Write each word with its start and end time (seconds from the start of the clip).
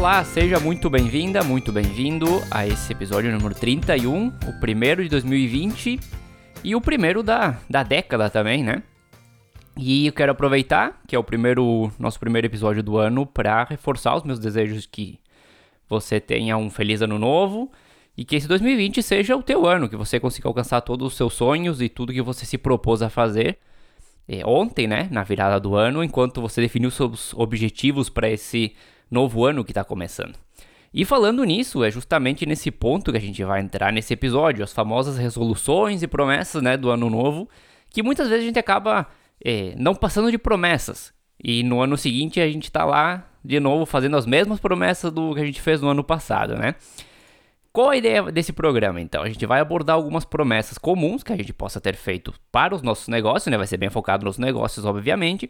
Olá, 0.00 0.24
seja 0.24 0.58
muito 0.58 0.88
bem-vinda, 0.88 1.44
muito 1.44 1.70
bem-vindo 1.70 2.24
a 2.50 2.66
esse 2.66 2.90
episódio 2.90 3.30
número 3.30 3.54
31, 3.54 4.28
o 4.28 4.58
primeiro 4.58 5.02
de 5.02 5.10
2020 5.10 6.00
e 6.64 6.74
o 6.74 6.80
primeiro 6.80 7.22
da, 7.22 7.60
da 7.68 7.82
década 7.82 8.30
também, 8.30 8.64
né? 8.64 8.82
E 9.76 10.06
eu 10.06 10.12
quero 10.14 10.32
aproveitar 10.32 11.02
que 11.06 11.14
é 11.14 11.18
o 11.18 11.22
primeiro 11.22 11.92
nosso 11.98 12.18
primeiro 12.18 12.46
episódio 12.46 12.82
do 12.82 12.96
ano 12.96 13.26
para 13.26 13.64
reforçar 13.64 14.16
os 14.16 14.22
meus 14.22 14.38
desejos 14.38 14.86
que 14.86 15.20
você 15.86 16.18
tenha 16.18 16.56
um 16.56 16.70
feliz 16.70 17.02
ano 17.02 17.18
novo 17.18 17.70
e 18.16 18.24
que 18.24 18.36
esse 18.36 18.48
2020 18.48 19.02
seja 19.02 19.36
o 19.36 19.42
teu 19.42 19.66
ano, 19.66 19.86
que 19.86 19.96
você 19.96 20.18
consiga 20.18 20.48
alcançar 20.48 20.80
todos 20.80 21.08
os 21.08 21.14
seus 21.14 21.34
sonhos 21.34 21.82
e 21.82 21.90
tudo 21.90 22.10
que 22.10 22.22
você 22.22 22.46
se 22.46 22.56
propôs 22.56 23.02
a 23.02 23.10
fazer 23.10 23.58
é, 24.26 24.46
ontem, 24.46 24.86
né, 24.86 25.08
na 25.10 25.22
virada 25.22 25.60
do 25.60 25.74
ano, 25.74 26.02
enquanto 26.02 26.40
você 26.40 26.62
definiu 26.62 26.90
seus 26.90 27.34
objetivos 27.34 28.08
para 28.08 28.30
esse 28.30 28.74
novo 29.10 29.44
ano 29.44 29.64
que 29.64 29.72
está 29.72 29.84
começando. 29.84 30.38
E 30.92 31.04
falando 31.04 31.44
nisso, 31.44 31.84
é 31.84 31.90
justamente 31.90 32.44
nesse 32.44 32.70
ponto 32.70 33.12
que 33.12 33.18
a 33.18 33.20
gente 33.20 33.42
vai 33.44 33.60
entrar 33.60 33.92
nesse 33.92 34.12
episódio, 34.12 34.64
as 34.64 34.72
famosas 34.72 35.16
resoluções 35.16 36.02
e 36.02 36.08
promessas 36.08 36.60
né, 36.62 36.76
do 36.76 36.90
ano 36.90 37.08
novo, 37.08 37.48
que 37.88 38.02
muitas 38.02 38.28
vezes 38.28 38.42
a 38.42 38.46
gente 38.46 38.58
acaba 38.58 39.06
é, 39.44 39.74
não 39.76 39.94
passando 39.94 40.30
de 40.30 40.38
promessas. 40.38 41.12
E 41.42 41.62
no 41.62 41.80
ano 41.80 41.96
seguinte 41.96 42.40
a 42.40 42.48
gente 42.48 42.64
está 42.64 42.84
lá 42.84 43.26
de 43.44 43.58
novo 43.58 43.86
fazendo 43.86 44.16
as 44.16 44.26
mesmas 44.26 44.60
promessas 44.60 45.10
do 45.12 45.34
que 45.34 45.40
a 45.40 45.46
gente 45.46 45.60
fez 45.60 45.80
no 45.80 45.88
ano 45.88 46.04
passado, 46.04 46.56
né? 46.56 46.74
Qual 47.72 47.88
a 47.88 47.96
ideia 47.96 48.22
desse 48.24 48.52
programa, 48.52 49.00
então? 49.00 49.22
A 49.22 49.28
gente 49.28 49.46
vai 49.46 49.60
abordar 49.60 49.94
algumas 49.94 50.24
promessas 50.24 50.76
comuns 50.76 51.22
que 51.22 51.32
a 51.32 51.36
gente 51.36 51.52
possa 51.52 51.80
ter 51.80 51.94
feito 51.94 52.34
para 52.50 52.74
os 52.74 52.82
nossos 52.82 53.06
negócios, 53.06 53.50
né? 53.50 53.56
Vai 53.56 53.68
ser 53.68 53.76
bem 53.76 53.88
focado 53.88 54.24
nos 54.24 54.38
negócios, 54.38 54.84
obviamente. 54.84 55.48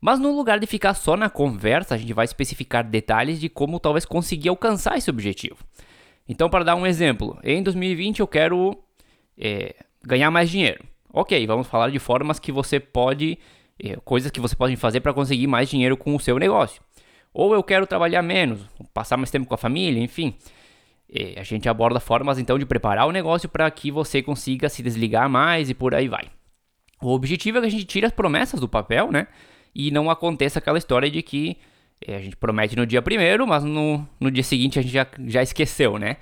Mas 0.00 0.18
no 0.18 0.34
lugar 0.34 0.58
de 0.58 0.66
ficar 0.66 0.94
só 0.94 1.16
na 1.16 1.28
conversa, 1.28 1.94
a 1.94 1.98
gente 1.98 2.12
vai 2.12 2.24
especificar 2.24 2.82
detalhes 2.82 3.38
de 3.38 3.48
como 3.48 3.78
talvez 3.78 4.04
conseguir 4.04 4.48
alcançar 4.48 4.96
esse 4.96 5.10
objetivo. 5.10 5.58
Então, 6.26 6.48
para 6.48 6.64
dar 6.64 6.76
um 6.76 6.86
exemplo, 6.86 7.38
em 7.42 7.62
2020 7.62 8.20
eu 8.20 8.26
quero 8.26 8.78
é, 9.36 9.74
ganhar 10.02 10.30
mais 10.30 10.48
dinheiro. 10.48 10.84
Ok, 11.12 11.46
vamos 11.46 11.66
falar 11.66 11.90
de 11.90 11.98
formas 11.98 12.38
que 12.38 12.52
você 12.52 12.78
pode, 12.78 13.38
é, 13.78 13.96
coisas 13.96 14.30
que 14.30 14.40
você 14.40 14.54
pode 14.54 14.76
fazer 14.76 15.00
para 15.00 15.12
conseguir 15.12 15.46
mais 15.46 15.68
dinheiro 15.68 15.96
com 15.96 16.14
o 16.14 16.20
seu 16.20 16.38
negócio. 16.38 16.80
Ou 17.34 17.52
eu 17.52 17.62
quero 17.62 17.86
trabalhar 17.86 18.22
menos, 18.22 18.60
passar 18.94 19.16
mais 19.16 19.30
tempo 19.30 19.46
com 19.46 19.54
a 19.54 19.58
família, 19.58 20.02
enfim. 20.02 20.34
É, 21.12 21.40
a 21.40 21.42
gente 21.42 21.68
aborda 21.68 21.98
formas 21.98 22.38
então 22.38 22.58
de 22.58 22.64
preparar 22.64 23.06
o 23.06 23.12
negócio 23.12 23.48
para 23.48 23.68
que 23.70 23.90
você 23.90 24.22
consiga 24.22 24.68
se 24.68 24.82
desligar 24.82 25.28
mais 25.28 25.68
e 25.68 25.74
por 25.74 25.94
aí 25.94 26.08
vai. 26.08 26.30
O 27.02 27.10
objetivo 27.10 27.58
é 27.58 27.60
que 27.62 27.66
a 27.66 27.70
gente 27.70 27.84
tire 27.84 28.06
as 28.06 28.12
promessas 28.12 28.60
do 28.60 28.68
papel, 28.68 29.10
né? 29.10 29.26
E 29.74 29.90
não 29.90 30.10
aconteça 30.10 30.58
aquela 30.58 30.78
história 30.78 31.10
de 31.10 31.22
que 31.22 31.56
é, 32.06 32.16
a 32.16 32.20
gente 32.20 32.36
promete 32.36 32.76
no 32.76 32.86
dia 32.86 33.02
primeiro, 33.02 33.46
mas 33.46 33.62
no, 33.62 34.06
no 34.18 34.30
dia 34.30 34.42
seguinte 34.42 34.78
a 34.78 34.82
gente 34.82 34.92
já, 34.92 35.06
já 35.26 35.42
esqueceu, 35.42 35.98
né? 35.98 36.16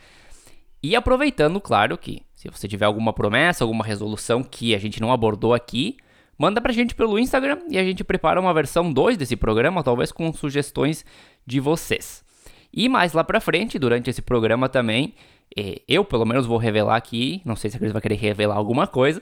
E 0.83 0.95
aproveitando, 0.95 1.61
claro, 1.61 1.99
que 1.99 2.23
se 2.35 2.49
você 2.49 2.69
tiver 2.69 2.87
alguma 2.87 3.13
promessa, 3.13 3.65
alguma 3.65 3.85
resolução 3.85 4.43
que 4.43 4.75
a 4.75 4.79
gente 4.79 5.01
não 5.01 5.13
abordou 5.13 5.53
aqui, 5.53 5.97
manda 6.39 6.61
pra 6.61 6.73
gente 6.73 6.95
pelo 6.95 7.19
Instagram 7.19 7.59
e 7.69 7.79
a 7.79 7.83
gente 7.83 8.05
prepara 8.05 8.41
uma 8.41 8.55
versão 8.55 8.93
2 8.93 9.17
desse 9.17 9.35
programa, 9.35 9.83
talvez 9.83 10.13
com 10.13 10.33
sugestões 10.33 11.05
de 11.45 11.59
vocês. 11.59 12.25
E 12.73 12.89
mais 12.89 13.13
lá 13.13 13.25
pra 13.25 13.41
frente, 13.41 13.79
durante 13.79 14.09
esse 14.11 14.23
programa 14.23 14.69
também, 14.69 15.15
é, 15.57 15.81
eu 15.89 16.05
pelo 16.05 16.25
menos 16.25 16.47
vou 16.47 16.59
revelar 16.59 16.97
aqui, 16.97 17.43
não 17.45 17.57
sei 17.57 17.71
se 17.71 17.77
a 17.77 17.81
Cris 17.81 17.93
vai 17.93 18.03
querer 18.03 18.17
revelar 18.17 18.57
alguma 18.57 18.87
coisa, 18.87 19.21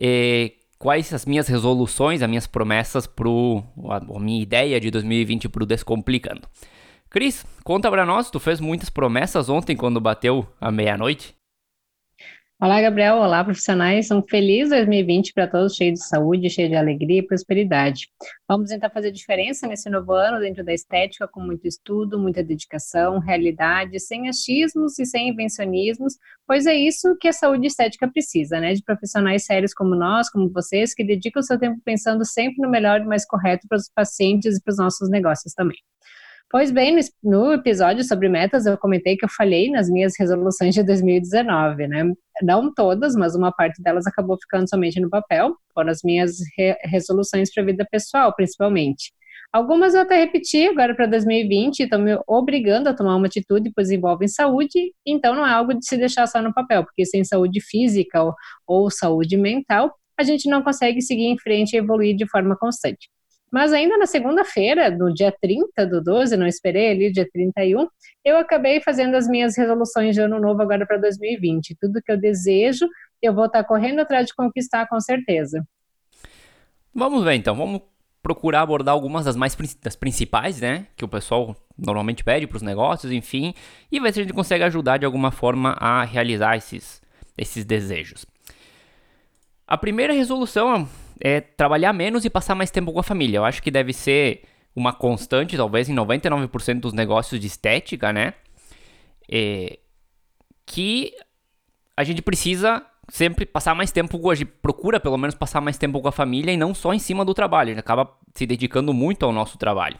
é, 0.00 0.52
quais 0.78 1.12
as 1.12 1.24
minhas 1.24 1.48
resoluções, 1.48 2.22
as 2.22 2.28
minhas 2.28 2.46
promessas 2.46 3.06
pro 3.06 3.62
a, 3.88 4.20
minha 4.20 4.42
ideia 4.42 4.80
de 4.80 4.90
2020 4.90 5.48
pro 5.48 5.66
Descomplicando. 5.66 6.42
Cris, 7.08 7.46
conta 7.64 7.90
para 7.90 8.04
nós, 8.04 8.30
tu 8.30 8.38
fez 8.38 8.60
muitas 8.60 8.90
promessas 8.90 9.48
ontem 9.48 9.76
quando 9.76 10.00
bateu 10.00 10.46
a 10.60 10.70
meia-noite? 10.70 11.34
Olá, 12.58 12.80
Gabriel. 12.80 13.16
Olá, 13.16 13.44
profissionais. 13.44 14.10
Um 14.10 14.22
feliz 14.22 14.70
2020 14.70 15.34
para 15.34 15.46
todos, 15.46 15.76
cheio 15.76 15.92
de 15.92 16.02
saúde, 16.02 16.48
cheio 16.48 16.70
de 16.70 16.74
alegria 16.74 17.18
e 17.18 17.26
prosperidade. 17.26 18.08
Vamos 18.48 18.70
tentar 18.70 18.88
fazer 18.88 19.12
diferença 19.12 19.66
nesse 19.66 19.90
novo 19.90 20.12
ano 20.12 20.40
dentro 20.40 20.64
da 20.64 20.72
estética, 20.72 21.28
com 21.28 21.38
muito 21.38 21.68
estudo, 21.68 22.18
muita 22.18 22.42
dedicação, 22.42 23.18
realidade, 23.18 24.00
sem 24.00 24.30
achismos 24.30 24.98
e 24.98 25.04
sem 25.04 25.28
invencionismos, 25.28 26.14
pois 26.46 26.64
é 26.64 26.74
isso 26.74 27.14
que 27.20 27.28
a 27.28 27.32
saúde 27.32 27.66
estética 27.66 28.08
precisa, 28.08 28.58
né? 28.58 28.72
De 28.72 28.82
profissionais 28.82 29.44
sérios 29.44 29.74
como 29.74 29.94
nós, 29.94 30.30
como 30.30 30.48
vocês, 30.48 30.94
que 30.94 31.04
dedicam 31.04 31.42
seu 31.42 31.58
tempo 31.58 31.78
pensando 31.84 32.24
sempre 32.24 32.62
no 32.62 32.70
melhor 32.70 33.02
e 33.02 33.04
mais 33.04 33.26
correto 33.26 33.68
para 33.68 33.76
os 33.76 33.90
pacientes 33.94 34.56
e 34.56 34.62
para 34.62 34.72
os 34.72 34.78
nossos 34.78 35.10
negócios 35.10 35.52
também. 35.52 35.76
Pois 36.56 36.70
bem, 36.70 36.98
no, 37.22 37.52
episódio 37.52 38.02
sobre 38.02 38.30
metas, 38.30 38.64
eu 38.64 38.78
comentei 38.78 39.14
que 39.14 39.26
eu 39.26 39.28
falhei 39.28 39.70
nas 39.70 39.90
minhas 39.90 40.14
resoluções 40.18 40.74
de 40.74 40.82
2019, 40.82 41.86
né? 41.86 42.10
Não 42.42 42.72
todas, 42.72 43.14
mas 43.14 43.34
uma 43.34 43.52
parte 43.52 43.82
delas 43.82 44.06
acabou 44.06 44.38
ficando 44.40 44.66
somente 44.66 44.98
no 44.98 45.10
papel, 45.10 45.54
foram 45.74 45.90
as 45.90 45.98
minhas 46.02 46.38
re 46.56 46.74
resoluções 46.84 47.52
para 47.52 47.62
a 47.62 47.66
vida 47.66 47.86
pessoal, 47.90 48.34
principalmente. 48.34 49.12
Algumas 49.52 49.94
eu 49.94 50.00
até 50.00 50.16
repeti 50.16 50.66
agora 50.66 50.94
para 50.94 51.04
2020, 51.04 51.80
estão 51.80 52.00
me 52.00 52.18
obrigando 52.26 52.88
a 52.88 52.94
tomar 52.94 53.16
uma 53.16 53.26
atitude, 53.26 53.70
pois 53.76 53.90
envolvem 53.90 54.26
saúde, 54.26 54.94
então 55.06 55.34
não 55.34 55.46
é 55.46 55.52
algo 55.52 55.74
de 55.74 55.86
se 55.86 55.98
deixar 55.98 56.26
só 56.26 56.40
no 56.40 56.54
papel, 56.54 56.84
porque 56.84 57.04
sem 57.04 57.22
saúde 57.22 57.60
física 57.60 58.22
ou, 58.22 58.34
ou 58.66 58.90
saúde 58.90 59.36
mental, 59.36 59.94
a 60.18 60.22
gente 60.22 60.48
não 60.48 60.62
consegue 60.62 61.02
seguir 61.02 61.26
em 61.26 61.38
frente 61.38 61.74
e 61.74 61.76
evoluir 61.76 62.16
de 62.16 62.26
forma 62.26 62.56
constante. 62.56 63.10
Mas 63.50 63.72
ainda 63.72 63.96
na 63.96 64.06
segunda-feira, 64.06 64.90
no 64.90 65.14
dia 65.14 65.32
30 65.40 65.86
do 65.86 66.02
12, 66.02 66.36
não 66.36 66.46
esperei 66.46 66.90
ali, 66.90 67.12
dia 67.12 67.28
31, 67.32 67.86
eu 68.24 68.36
acabei 68.38 68.80
fazendo 68.80 69.14
as 69.14 69.28
minhas 69.28 69.56
resoluções 69.56 70.14
de 70.14 70.20
ano 70.20 70.40
novo 70.40 70.60
agora 70.62 70.84
para 70.84 70.98
2020. 70.98 71.76
Tudo 71.80 72.02
que 72.02 72.10
eu 72.10 72.20
desejo, 72.20 72.88
eu 73.22 73.32
vou 73.32 73.46
estar 73.46 73.62
correndo 73.64 74.00
atrás 74.00 74.26
de 74.26 74.34
conquistar 74.34 74.86
com 74.88 75.00
certeza. 75.00 75.64
Vamos 76.92 77.22
ver 77.24 77.34
então, 77.34 77.54
vamos 77.54 77.82
procurar 78.22 78.62
abordar 78.62 78.92
algumas 78.92 79.24
das 79.24 79.36
mais 79.36 79.54
das 79.80 79.94
principais, 79.94 80.60
né, 80.60 80.88
que 80.96 81.04
o 81.04 81.08
pessoal 81.08 81.54
normalmente 81.78 82.24
pede 82.24 82.46
para 82.46 82.56
os 82.56 82.62
negócios, 82.62 83.12
enfim, 83.12 83.54
e 83.92 84.00
ver 84.00 84.12
se 84.12 84.20
a 84.20 84.22
gente 84.24 84.32
consegue 84.32 84.64
ajudar 84.64 84.98
de 84.98 85.06
alguma 85.06 85.30
forma 85.30 85.76
a 85.78 86.02
realizar 86.02 86.56
esses, 86.56 87.00
esses 87.38 87.64
desejos. 87.64 88.26
A 89.64 89.78
primeira 89.78 90.12
resolução 90.12 90.88
é 91.20 91.40
trabalhar 91.40 91.92
menos 91.92 92.24
e 92.24 92.30
passar 92.30 92.54
mais 92.54 92.70
tempo 92.70 92.92
com 92.92 93.00
a 93.00 93.02
família. 93.02 93.38
Eu 93.38 93.44
acho 93.44 93.62
que 93.62 93.70
deve 93.70 93.92
ser 93.92 94.42
uma 94.74 94.92
constante, 94.92 95.56
talvez 95.56 95.88
em 95.88 95.94
99% 95.94 96.80
dos 96.80 96.92
negócios 96.92 97.40
de 97.40 97.46
estética, 97.46 98.12
né? 98.12 98.34
É, 99.30 99.78
que 100.66 101.12
a 101.96 102.04
gente 102.04 102.20
precisa 102.20 102.84
sempre 103.08 103.46
passar 103.46 103.74
mais 103.74 103.90
tempo, 103.92 104.30
a 104.30 104.34
gente 104.34 104.50
procura 104.60 105.00
pelo 105.00 105.16
menos 105.16 105.34
passar 105.34 105.60
mais 105.60 105.78
tempo 105.78 106.00
com 106.00 106.08
a 106.08 106.12
família 106.12 106.52
e 106.52 106.56
não 106.56 106.74
só 106.74 106.92
em 106.92 106.98
cima 106.98 107.24
do 107.24 107.32
trabalho, 107.32 107.70
a 107.70 107.72
gente 107.72 107.80
acaba 107.80 108.12
se 108.34 108.44
dedicando 108.44 108.92
muito 108.92 109.24
ao 109.24 109.32
nosso 109.32 109.56
trabalho. 109.56 109.96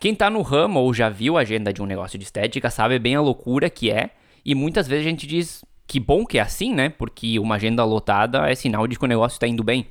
Quem 0.00 0.14
tá 0.14 0.28
no 0.28 0.42
ramo 0.42 0.80
ou 0.80 0.92
já 0.92 1.08
viu 1.08 1.36
a 1.36 1.42
agenda 1.42 1.72
de 1.72 1.80
um 1.80 1.86
negócio 1.86 2.18
de 2.18 2.24
estética 2.24 2.70
sabe 2.70 2.98
bem 2.98 3.14
a 3.14 3.20
loucura 3.20 3.70
que 3.70 3.90
é, 3.90 4.10
e 4.44 4.54
muitas 4.54 4.88
vezes 4.88 5.06
a 5.06 5.08
gente 5.08 5.26
diz 5.26 5.64
que 5.86 6.00
bom 6.00 6.24
que 6.24 6.38
é 6.38 6.40
assim, 6.40 6.74
né? 6.74 6.88
Porque 6.88 7.38
uma 7.38 7.54
agenda 7.56 7.84
lotada 7.84 8.50
é 8.50 8.54
sinal 8.54 8.86
de 8.86 8.98
que 8.98 9.04
o 9.04 9.08
negócio 9.08 9.36
está 9.36 9.46
indo 9.46 9.62
bem. 9.62 9.86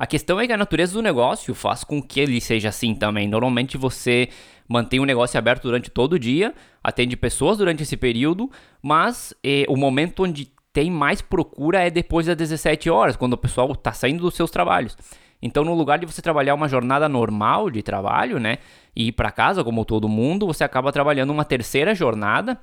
A 0.00 0.06
questão 0.06 0.38
é 0.38 0.46
que 0.46 0.52
a 0.52 0.56
natureza 0.56 0.92
do 0.92 1.02
negócio 1.02 1.52
faz 1.56 1.82
com 1.82 2.00
que 2.00 2.20
ele 2.20 2.40
seja 2.40 2.68
assim 2.68 2.94
também. 2.94 3.26
Normalmente 3.26 3.76
você 3.76 4.28
mantém 4.68 5.00
o 5.00 5.04
negócio 5.04 5.36
aberto 5.36 5.64
durante 5.64 5.90
todo 5.90 6.12
o 6.12 6.18
dia, 6.20 6.54
atende 6.84 7.16
pessoas 7.16 7.58
durante 7.58 7.82
esse 7.82 7.96
período, 7.96 8.48
mas 8.80 9.34
eh, 9.42 9.64
o 9.68 9.76
momento 9.76 10.22
onde 10.22 10.52
tem 10.72 10.88
mais 10.88 11.20
procura 11.20 11.84
é 11.84 11.90
depois 11.90 12.26
das 12.26 12.36
17 12.36 12.88
horas, 12.88 13.16
quando 13.16 13.32
o 13.32 13.36
pessoal 13.36 13.72
está 13.72 13.92
saindo 13.92 14.20
dos 14.20 14.36
seus 14.36 14.52
trabalhos. 14.52 14.96
Então, 15.42 15.64
no 15.64 15.74
lugar 15.74 15.98
de 15.98 16.06
você 16.06 16.22
trabalhar 16.22 16.54
uma 16.54 16.68
jornada 16.68 17.08
normal 17.08 17.68
de 17.68 17.82
trabalho, 17.82 18.38
né, 18.38 18.58
e 18.94 19.08
ir 19.08 19.12
para 19.12 19.32
casa 19.32 19.64
como 19.64 19.84
todo 19.84 20.08
mundo, 20.08 20.46
você 20.46 20.62
acaba 20.62 20.92
trabalhando 20.92 21.30
uma 21.30 21.44
terceira 21.44 21.92
jornada 21.92 22.56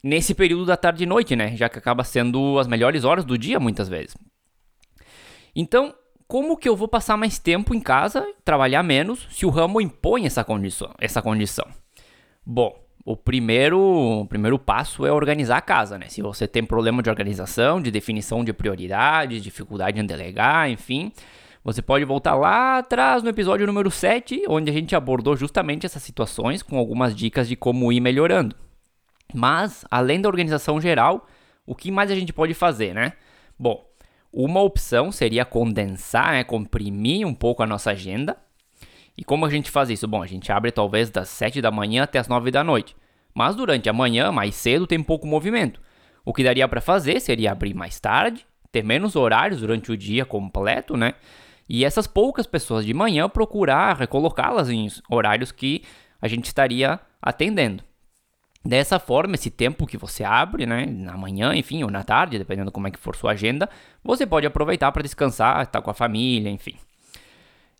nesse 0.00 0.32
período 0.32 0.64
da 0.64 0.76
tarde 0.76 1.02
e 1.02 1.06
noite, 1.06 1.34
né, 1.34 1.56
já 1.56 1.68
que 1.68 1.78
acaba 1.78 2.04
sendo 2.04 2.56
as 2.56 2.68
melhores 2.68 3.02
horas 3.02 3.24
do 3.24 3.36
dia 3.36 3.58
muitas 3.58 3.88
vezes. 3.88 4.16
Então, 5.56 5.92
como 6.28 6.58
que 6.58 6.68
eu 6.68 6.76
vou 6.76 6.86
passar 6.86 7.16
mais 7.16 7.38
tempo 7.38 7.74
em 7.74 7.80
casa, 7.80 8.24
trabalhar 8.44 8.82
menos, 8.82 9.26
se 9.30 9.46
o 9.46 9.48
ramo 9.48 9.80
impõe 9.80 10.26
essa 10.26 10.44
condição? 10.44 10.94
Essa 11.00 11.22
condição? 11.22 11.66
Bom, 12.44 12.78
o 13.02 13.16
primeiro, 13.16 13.80
o 13.80 14.26
primeiro 14.26 14.58
passo 14.58 15.06
é 15.06 15.10
organizar 15.10 15.56
a 15.56 15.62
casa, 15.62 15.96
né? 15.96 16.06
Se 16.10 16.20
você 16.20 16.46
tem 16.46 16.62
problema 16.62 17.02
de 17.02 17.08
organização, 17.08 17.80
de 17.80 17.90
definição 17.90 18.44
de 18.44 18.52
prioridades, 18.52 19.42
dificuldade 19.42 19.98
em 19.98 20.04
delegar, 20.04 20.68
enfim, 20.70 21.10
você 21.64 21.80
pode 21.80 22.04
voltar 22.04 22.34
lá 22.34 22.76
atrás 22.76 23.22
no 23.22 23.30
episódio 23.30 23.66
número 23.66 23.90
7, 23.90 24.42
onde 24.48 24.70
a 24.70 24.74
gente 24.74 24.94
abordou 24.94 25.34
justamente 25.34 25.86
essas 25.86 26.02
situações 26.02 26.62
com 26.62 26.76
algumas 26.76 27.16
dicas 27.16 27.48
de 27.48 27.56
como 27.56 27.90
ir 27.90 28.00
melhorando. 28.00 28.54
Mas, 29.32 29.86
além 29.90 30.20
da 30.20 30.28
organização 30.28 30.78
geral, 30.78 31.26
o 31.64 31.74
que 31.74 31.90
mais 31.90 32.10
a 32.10 32.14
gente 32.14 32.34
pode 32.34 32.52
fazer, 32.52 32.94
né? 32.94 33.14
Bom, 33.58 33.87
uma 34.32 34.60
opção 34.60 35.10
seria 35.10 35.44
condensar, 35.44 36.32
né, 36.32 36.44
comprimir 36.44 37.26
um 37.26 37.34
pouco 37.34 37.62
a 37.62 37.66
nossa 37.66 37.90
agenda. 37.90 38.36
E 39.16 39.24
como 39.24 39.44
a 39.44 39.50
gente 39.50 39.70
faz 39.70 39.90
isso? 39.90 40.06
Bom, 40.06 40.22
a 40.22 40.26
gente 40.26 40.52
abre 40.52 40.70
talvez 40.70 41.10
das 41.10 41.28
7 41.28 41.60
da 41.60 41.70
manhã 41.70 42.04
até 42.04 42.18
as 42.18 42.28
9 42.28 42.50
da 42.50 42.62
noite. 42.62 42.94
Mas 43.34 43.56
durante 43.56 43.88
a 43.88 43.92
manhã, 43.92 44.30
mais 44.30 44.54
cedo, 44.54 44.86
tem 44.86 45.02
pouco 45.02 45.26
movimento. 45.26 45.80
O 46.24 46.32
que 46.32 46.44
daria 46.44 46.68
para 46.68 46.80
fazer 46.80 47.20
seria 47.20 47.52
abrir 47.52 47.74
mais 47.74 47.98
tarde, 47.98 48.46
ter 48.70 48.84
menos 48.84 49.16
horários 49.16 49.60
durante 49.60 49.90
o 49.90 49.96
dia 49.96 50.24
completo, 50.24 50.96
né? 50.96 51.14
E 51.68 51.84
essas 51.84 52.06
poucas 52.06 52.46
pessoas 52.46 52.84
de 52.84 52.94
manhã 52.94 53.28
procurar 53.28 53.96
recolocá-las 53.96 54.70
em 54.70 54.88
horários 55.10 55.52
que 55.52 55.82
a 56.20 56.28
gente 56.28 56.46
estaria 56.46 57.00
atendendo. 57.20 57.87
Dessa 58.68 58.98
forma, 58.98 59.34
esse 59.34 59.50
tempo 59.50 59.86
que 59.86 59.96
você 59.96 60.22
abre, 60.22 60.66
né, 60.66 60.84
na 60.84 61.16
manhã, 61.16 61.54
enfim, 61.54 61.82
ou 61.84 61.90
na 61.90 62.04
tarde, 62.04 62.36
dependendo 62.36 62.70
como 62.70 62.86
é 62.86 62.90
que 62.90 62.98
for 62.98 63.16
sua 63.16 63.32
agenda, 63.32 63.66
você 64.04 64.26
pode 64.26 64.46
aproveitar 64.46 64.92
para 64.92 65.02
descansar, 65.02 65.62
estar 65.62 65.80
com 65.80 65.90
a 65.90 65.94
família, 65.94 66.50
enfim. 66.50 66.74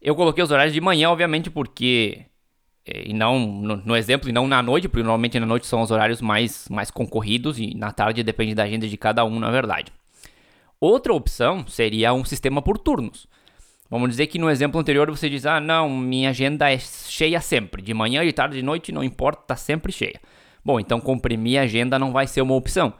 Eu 0.00 0.16
coloquei 0.16 0.42
os 0.42 0.50
horários 0.50 0.72
de 0.72 0.80
manhã, 0.80 1.10
obviamente, 1.10 1.50
porque 1.50 2.24
eh, 2.86 3.10
e 3.10 3.12
não 3.12 3.38
no, 3.38 3.76
no, 3.76 3.94
exemplo 3.94 4.30
e 4.30 4.32
não 4.32 4.48
na 4.48 4.62
noite, 4.62 4.88
porque 4.88 5.02
normalmente 5.02 5.38
na 5.38 5.44
noite 5.44 5.66
são 5.66 5.82
os 5.82 5.90
horários 5.90 6.22
mais, 6.22 6.66
mais 6.70 6.90
concorridos 6.90 7.58
e 7.58 7.74
na 7.74 7.92
tarde 7.92 8.22
depende 8.22 8.54
da 8.54 8.62
agenda 8.62 8.88
de 8.88 8.96
cada 8.96 9.26
um, 9.26 9.38
na 9.38 9.50
verdade. 9.50 9.92
Outra 10.80 11.12
opção 11.12 11.66
seria 11.66 12.14
um 12.14 12.24
sistema 12.24 12.62
por 12.62 12.78
turnos. 12.78 13.26
Vamos 13.90 14.08
dizer 14.08 14.26
que 14.28 14.38
no 14.38 14.48
exemplo 14.48 14.80
anterior 14.80 15.10
você 15.10 15.28
diz: 15.28 15.44
"Ah, 15.44 15.60
não, 15.60 15.90
minha 15.90 16.30
agenda 16.30 16.72
é 16.72 16.78
cheia 16.78 17.42
sempre, 17.42 17.82
de 17.82 17.92
manhã, 17.92 18.24
de 18.24 18.32
tarde, 18.32 18.56
de 18.56 18.62
noite, 18.62 18.90
não 18.90 19.04
importa, 19.04 19.42
tá 19.48 19.54
sempre 19.56 19.92
cheia". 19.92 20.18
Bom, 20.64 20.78
então 20.78 21.00
comprimir 21.00 21.60
a 21.60 21.62
agenda 21.62 21.98
não 21.98 22.12
vai 22.12 22.26
ser 22.26 22.42
uma 22.42 22.54
opção. 22.54 22.92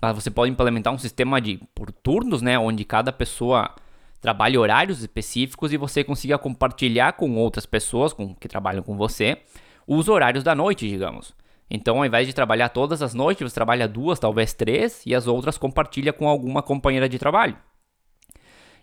Mas 0.00 0.14
você 0.14 0.30
pode 0.30 0.52
implementar 0.52 0.92
um 0.92 0.98
sistema 0.98 1.40
de 1.40 1.60
por 1.74 1.90
turnos, 1.90 2.42
né, 2.42 2.58
onde 2.58 2.84
cada 2.84 3.12
pessoa 3.12 3.74
trabalhe 4.20 4.56
horários 4.56 5.00
específicos 5.00 5.72
e 5.72 5.76
você 5.76 6.02
consiga 6.02 6.38
compartilhar 6.38 7.12
com 7.12 7.36
outras 7.36 7.66
pessoas 7.66 8.12
com, 8.12 8.34
que 8.34 8.48
trabalham 8.48 8.82
com 8.82 8.96
você 8.96 9.38
os 9.86 10.08
horários 10.08 10.42
da 10.42 10.54
noite, 10.54 10.88
digamos. 10.88 11.34
Então, 11.70 11.98
ao 11.98 12.06
invés 12.06 12.26
de 12.26 12.32
trabalhar 12.32 12.68
todas 12.68 13.02
as 13.02 13.14
noites, 13.14 13.50
você 13.50 13.54
trabalha 13.54 13.88
duas, 13.88 14.18
talvez 14.18 14.52
três, 14.52 15.02
e 15.06 15.14
as 15.14 15.26
outras 15.26 15.58
compartilha 15.58 16.12
com 16.12 16.28
alguma 16.28 16.62
companheira 16.62 17.08
de 17.08 17.18
trabalho. 17.18 17.56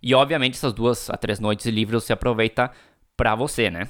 E, 0.02 0.16
obviamente, 0.16 0.56
essas 0.56 0.74
duas 0.74 1.10
a 1.10 1.18
três 1.18 1.40
noites 1.40 1.66
livres 1.68 2.04
você 2.04 2.14
aproveita 2.14 2.72
para 3.16 3.36
você, 3.36 3.70
né? 3.70 3.88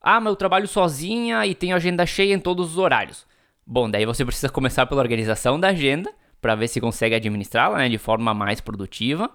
Ah, 0.00 0.18
mas 0.18 0.30
eu 0.32 0.36
trabalho 0.36 0.66
sozinha 0.66 1.46
e 1.46 1.54
tenho 1.54 1.76
agenda 1.76 2.04
cheia 2.04 2.34
em 2.34 2.38
todos 2.38 2.72
os 2.72 2.78
horários. 2.78 3.26
Bom, 3.72 3.88
daí 3.88 4.04
você 4.04 4.24
precisa 4.24 4.48
começar 4.48 4.84
pela 4.86 5.00
organização 5.00 5.58
da 5.58 5.68
agenda 5.68 6.12
para 6.42 6.56
ver 6.56 6.66
se 6.66 6.80
consegue 6.80 7.14
administrá-la 7.14 7.78
né, 7.78 7.88
de 7.88 7.98
forma 7.98 8.34
mais 8.34 8.60
produtiva. 8.60 9.30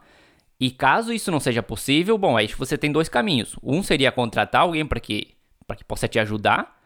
E 0.60 0.70
caso 0.72 1.14
isso 1.14 1.32
não 1.32 1.40
seja 1.40 1.64
possível, 1.64 2.18
bom, 2.18 2.36
aí 2.36 2.48
você 2.48 2.78
tem 2.78 2.92
dois 2.92 3.08
caminhos. 3.08 3.56
Um 3.64 3.82
seria 3.82 4.12
contratar 4.12 4.64
alguém 4.64 4.86
para 4.86 5.00
que, 5.00 5.30
que 5.78 5.84
possa 5.86 6.06
te 6.10 6.20
ajudar, 6.20 6.78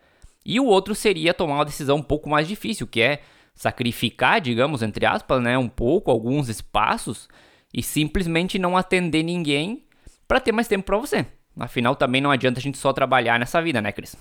e 0.45 0.59
o 0.59 0.65
outro 0.65 0.93
seria 0.93 1.33
tomar 1.33 1.55
uma 1.55 1.65
decisão 1.65 1.97
um 1.97 2.03
pouco 2.03 2.29
mais 2.29 2.47
difícil, 2.47 2.85
que 2.85 3.01
é 3.01 3.23
sacrificar, 3.55 4.39
digamos, 4.39 4.83
entre 4.83 5.07
aspas, 5.07 5.41
né, 5.41 5.57
um 5.57 5.67
pouco 5.67 6.11
alguns 6.11 6.49
espaços 6.49 7.27
e 7.73 7.81
simplesmente 7.81 8.59
não 8.59 8.77
atender 8.77 9.23
ninguém 9.23 9.85
para 10.27 10.39
ter 10.39 10.51
mais 10.51 10.67
tempo 10.67 10.85
para 10.85 10.99
você. 10.99 11.25
Afinal, 11.59 11.95
também 11.95 12.21
não 12.21 12.29
adianta 12.29 12.59
a 12.59 12.61
gente 12.61 12.77
só 12.77 12.93
trabalhar 12.93 13.39
nessa 13.39 13.59
vida, 13.59 13.81
né, 13.81 13.91
Cris? 13.91 14.15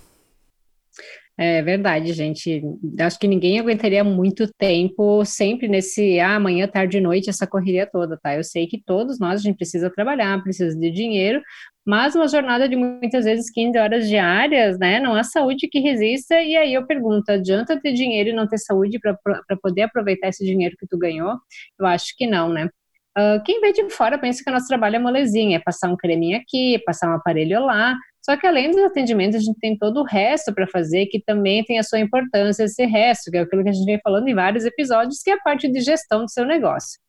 É 1.41 1.63
verdade, 1.63 2.13
gente. 2.13 2.61
Acho 2.99 3.17
que 3.17 3.29
ninguém 3.29 3.61
aguentaria 3.61 4.03
muito 4.03 4.53
tempo 4.55 5.25
sempre 5.25 5.69
nesse 5.69 6.19
ah, 6.19 6.35
amanhã, 6.35 6.67
tarde 6.67 6.99
e 6.99 7.01
noite, 7.01 7.31
essa 7.31 7.47
correria 7.47 7.87
toda, 7.87 8.19
tá? 8.21 8.35
Eu 8.35 8.43
sei 8.43 8.67
que 8.67 8.83
todos 8.85 9.21
nós 9.21 9.41
a 9.41 9.43
gente 9.45 9.57
precisa 9.57 9.89
trabalhar, 9.89 10.43
precisa 10.43 10.77
de 10.77 10.91
dinheiro, 10.91 11.41
mas 11.87 12.17
uma 12.17 12.27
jornada 12.27 12.69
de 12.69 12.75
muitas 12.75 13.25
vezes 13.25 13.53
15 13.53 13.79
horas 13.79 14.09
diárias, 14.09 14.81
né? 14.81 14.99
Não 14.99 15.15
há 15.15 15.23
saúde 15.23 15.69
que 15.69 15.79
resista. 15.79 16.43
E 16.43 16.57
aí 16.57 16.75
eu 16.75 16.85
pergunto: 16.85 17.31
adianta 17.31 17.81
ter 17.81 17.93
dinheiro 17.93 18.31
e 18.31 18.33
não 18.33 18.49
ter 18.49 18.59
saúde 18.59 18.99
para 18.99 19.17
poder 19.63 19.83
aproveitar 19.83 20.29
esse 20.29 20.45
dinheiro 20.45 20.75
que 20.77 20.89
tu 20.89 20.99
ganhou? 20.99 21.37
Eu 21.79 21.87
acho 21.87 22.17
que 22.17 22.27
não, 22.27 22.49
né? 22.53 22.69
Uh, 23.17 23.43
quem 23.45 23.61
vê 23.61 23.73
de 23.73 23.89
fora 23.91 24.19
pensa 24.19 24.43
que 24.45 24.51
o 24.51 24.53
nosso 24.53 24.69
trabalho 24.69 24.97
é 24.97 24.99
molezinha, 24.99 25.57
é 25.57 25.61
passar 25.61 25.89
um 25.89 25.97
creminho 25.97 26.39
aqui, 26.39 26.81
passar 26.85 27.11
um 27.11 27.15
aparelho 27.15 27.65
lá, 27.65 27.97
só 28.29 28.37
que 28.37 28.47
além 28.47 28.71
dos 28.71 28.83
atendimentos, 28.83 29.37
a 29.37 29.43
gente 29.43 29.59
tem 29.59 29.75
todo 29.75 30.01
o 30.01 30.05
resto 30.05 30.53
para 30.53 30.67
fazer, 30.67 31.07
que 31.07 31.19
também 31.19 31.65
tem 31.65 31.79
a 31.79 31.83
sua 31.83 31.99
importância, 31.99 32.65
esse 32.65 32.85
resto, 32.85 33.31
que 33.31 33.39
é 33.39 33.41
aquilo 33.41 33.63
que 33.63 33.71
a 33.71 33.73
gente 33.73 33.87
vem 33.87 33.99
falando 34.05 34.29
em 34.29 34.35
vários 34.35 34.67
episódios, 34.67 35.23
que 35.23 35.31
é 35.31 35.33
a 35.33 35.41
parte 35.41 35.67
de 35.67 35.81
gestão 35.81 36.27
do 36.27 36.31
seu 36.31 36.45
negócio. 36.45 37.01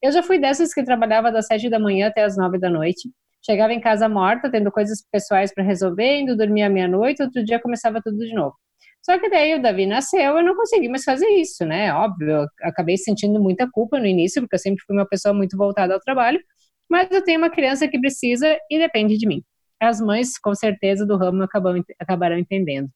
Eu 0.00 0.12
já 0.12 0.22
fui 0.22 0.38
dessas 0.38 0.72
que 0.72 0.84
trabalhava 0.84 1.32
das 1.32 1.48
sete 1.48 1.68
da 1.68 1.80
manhã 1.80 2.06
até 2.06 2.22
as 2.22 2.36
nove 2.36 2.60
da 2.60 2.70
noite, 2.70 3.10
chegava 3.44 3.72
em 3.72 3.80
casa 3.80 4.08
morta, 4.08 4.48
tendo 4.48 4.70
coisas 4.70 5.04
pessoais 5.10 5.52
para 5.52 5.64
resolver, 5.64 6.20
indo 6.20 6.36
dormir 6.36 6.62
à 6.62 6.70
meia-noite, 6.70 7.24
outro 7.24 7.44
dia 7.44 7.58
começava 7.58 8.00
tudo 8.00 8.16
de 8.18 8.32
novo. 8.32 8.54
Só 9.02 9.18
que 9.18 9.28
daí 9.28 9.56
o 9.56 9.60
Davi 9.60 9.84
nasceu, 9.84 10.38
eu 10.38 10.44
não 10.44 10.54
consegui 10.54 10.88
mais 10.88 11.02
fazer 11.02 11.26
isso, 11.26 11.66
né? 11.66 11.92
Óbvio, 11.92 12.30
eu 12.30 12.46
acabei 12.62 12.96
sentindo 12.96 13.40
muita 13.40 13.68
culpa 13.68 13.98
no 13.98 14.06
início, 14.06 14.40
porque 14.42 14.54
eu 14.54 14.60
sempre 14.60 14.84
fui 14.86 14.94
uma 14.94 15.08
pessoa 15.08 15.34
muito 15.34 15.56
voltada 15.56 15.92
ao 15.92 15.98
trabalho, 15.98 16.40
mas 16.88 17.10
eu 17.10 17.24
tenho 17.24 17.38
uma 17.38 17.50
criança 17.50 17.88
que 17.88 17.98
precisa 17.98 18.56
e 18.70 18.78
depende 18.78 19.18
de 19.18 19.26
mim 19.26 19.42
as 19.80 20.00
mães, 20.00 20.38
com 20.38 20.54
certeza, 20.54 21.06
do 21.06 21.16
ramo 21.16 21.42
acabam, 21.42 21.82
acabarão 21.98 22.38
entendendo. 22.38 22.88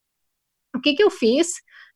O 0.75 0.81
que, 0.81 0.95
que 0.95 1.03
eu 1.03 1.11
fiz 1.11 1.49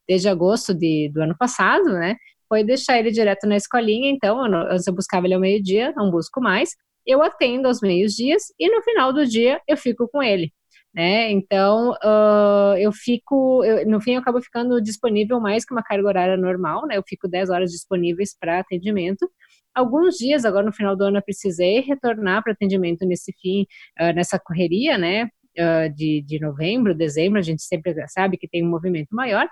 desde 0.09 0.29
agosto 0.29 0.75
de, 0.75 1.11
do 1.13 1.23
ano 1.23 1.37
passado, 1.37 1.85
né? 1.85 2.17
Foi 2.49 2.63
deixar 2.63 2.99
ele 2.99 3.11
direto 3.11 3.47
na 3.47 3.57
escolinha, 3.57 4.11
então, 4.11 4.41
antes 4.45 4.87
eu 4.87 4.95
buscava 4.95 5.27
ele 5.27 5.35
ao 5.35 5.41
meio-dia, 5.41 5.93
não 5.97 6.11
busco 6.11 6.41
mais. 6.41 6.71
Eu 7.05 7.23
atendo 7.23 7.67
aos 7.67 7.81
meios-dias 7.81 8.45
e 8.59 8.69
no 8.71 8.83
final 8.83 9.13
do 9.13 9.27
dia 9.27 9.61
eu 9.67 9.77
fico 9.77 10.09
com 10.09 10.23
ele. 10.23 10.53
Né? 10.95 11.31
Então, 11.31 11.91
uh, 11.91 12.75
eu 12.79 12.91
fico, 12.91 13.63
eu, 13.65 13.87
no 13.87 14.01
fim, 14.01 14.13
eu 14.13 14.21
acabo 14.21 14.41
ficando 14.41 14.81
disponível 14.81 15.39
mais 15.39 15.63
que 15.65 15.75
uma 15.75 15.83
carga 15.83 16.09
horária 16.09 16.37
normal, 16.39 16.87
né? 16.87 16.97
Eu 16.97 17.03
fico 17.07 17.29
10 17.29 17.51
horas 17.51 17.71
disponíveis 17.71 18.35
para 18.39 18.61
atendimento, 18.61 19.31
alguns 19.77 20.17
dias, 20.17 20.45
agora 20.45 20.67
no 20.67 20.73
final 20.73 20.97
do 20.97 21.05
ano, 21.05 21.19
eu 21.19 21.23
precisei 21.23 21.81
retornar 21.81 22.43
para 22.43 22.53
atendimento 22.53 23.05
nesse 23.07 23.33
fim, 23.41 23.63
uh, 24.01 24.13
nessa 24.15 24.39
correria, 24.39 24.97
né? 24.99 25.31
Uh, 25.59 25.93
de, 25.95 26.23
de 26.23 26.39
novembro, 26.41 26.95
dezembro, 26.95 27.39
a 27.39 27.43
gente 27.43 27.63
sempre 27.63 27.95
sabe 28.09 28.37
que 28.37 28.49
tem 28.49 28.65
um 28.65 28.71
movimento 28.71 29.15
maior. 29.15 29.49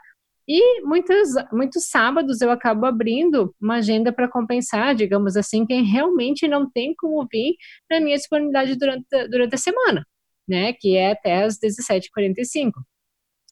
E 0.47 0.83
muitos, 0.83 1.31
muitos 1.53 1.89
sábados 1.89 2.41
eu 2.43 2.51
acabo 2.51 2.85
abrindo 2.85 3.55
uma 3.61 3.77
agenda 3.77 4.13
para 4.13 4.29
compensar, 4.29 4.95
digamos 4.95 5.37
assim, 5.37 5.65
quem 5.65 5.83
realmente 5.85 6.47
não 6.47 6.71
tem 6.71 6.95
como 6.95 7.27
vir 7.31 7.55
na 7.91 8.01
minha 8.01 8.17
disponibilidade 8.17 8.77
durante, 8.77 9.29
durante 9.29 9.55
a 9.55 9.59
semana, 9.59 10.07
né? 10.49 10.73
Que 10.75 10.97
é 10.97 11.13
até 11.13 11.45
as 11.45 11.59
17h45 11.59 12.73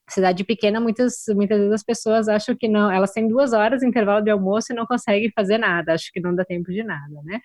cidade 0.08 0.44
pequena, 0.44 0.80
muitas, 0.80 1.24
muitas 1.28 1.58
vezes 1.58 1.72
as 1.72 1.84
pessoas 1.84 2.28
acham 2.28 2.56
que 2.56 2.68
não, 2.68 2.90
elas 2.90 3.12
têm 3.12 3.28
duas 3.28 3.52
horas 3.52 3.80
de 3.80 3.86
intervalo 3.86 4.22
de 4.22 4.30
almoço 4.30 4.72
e 4.72 4.76
não 4.76 4.86
conseguem 4.86 5.30
fazer 5.34 5.58
nada, 5.58 5.94
acho 5.94 6.10
que 6.12 6.20
não 6.20 6.34
dá 6.34 6.44
tempo 6.44 6.70
de 6.72 6.82
nada, 6.82 7.20
né? 7.24 7.40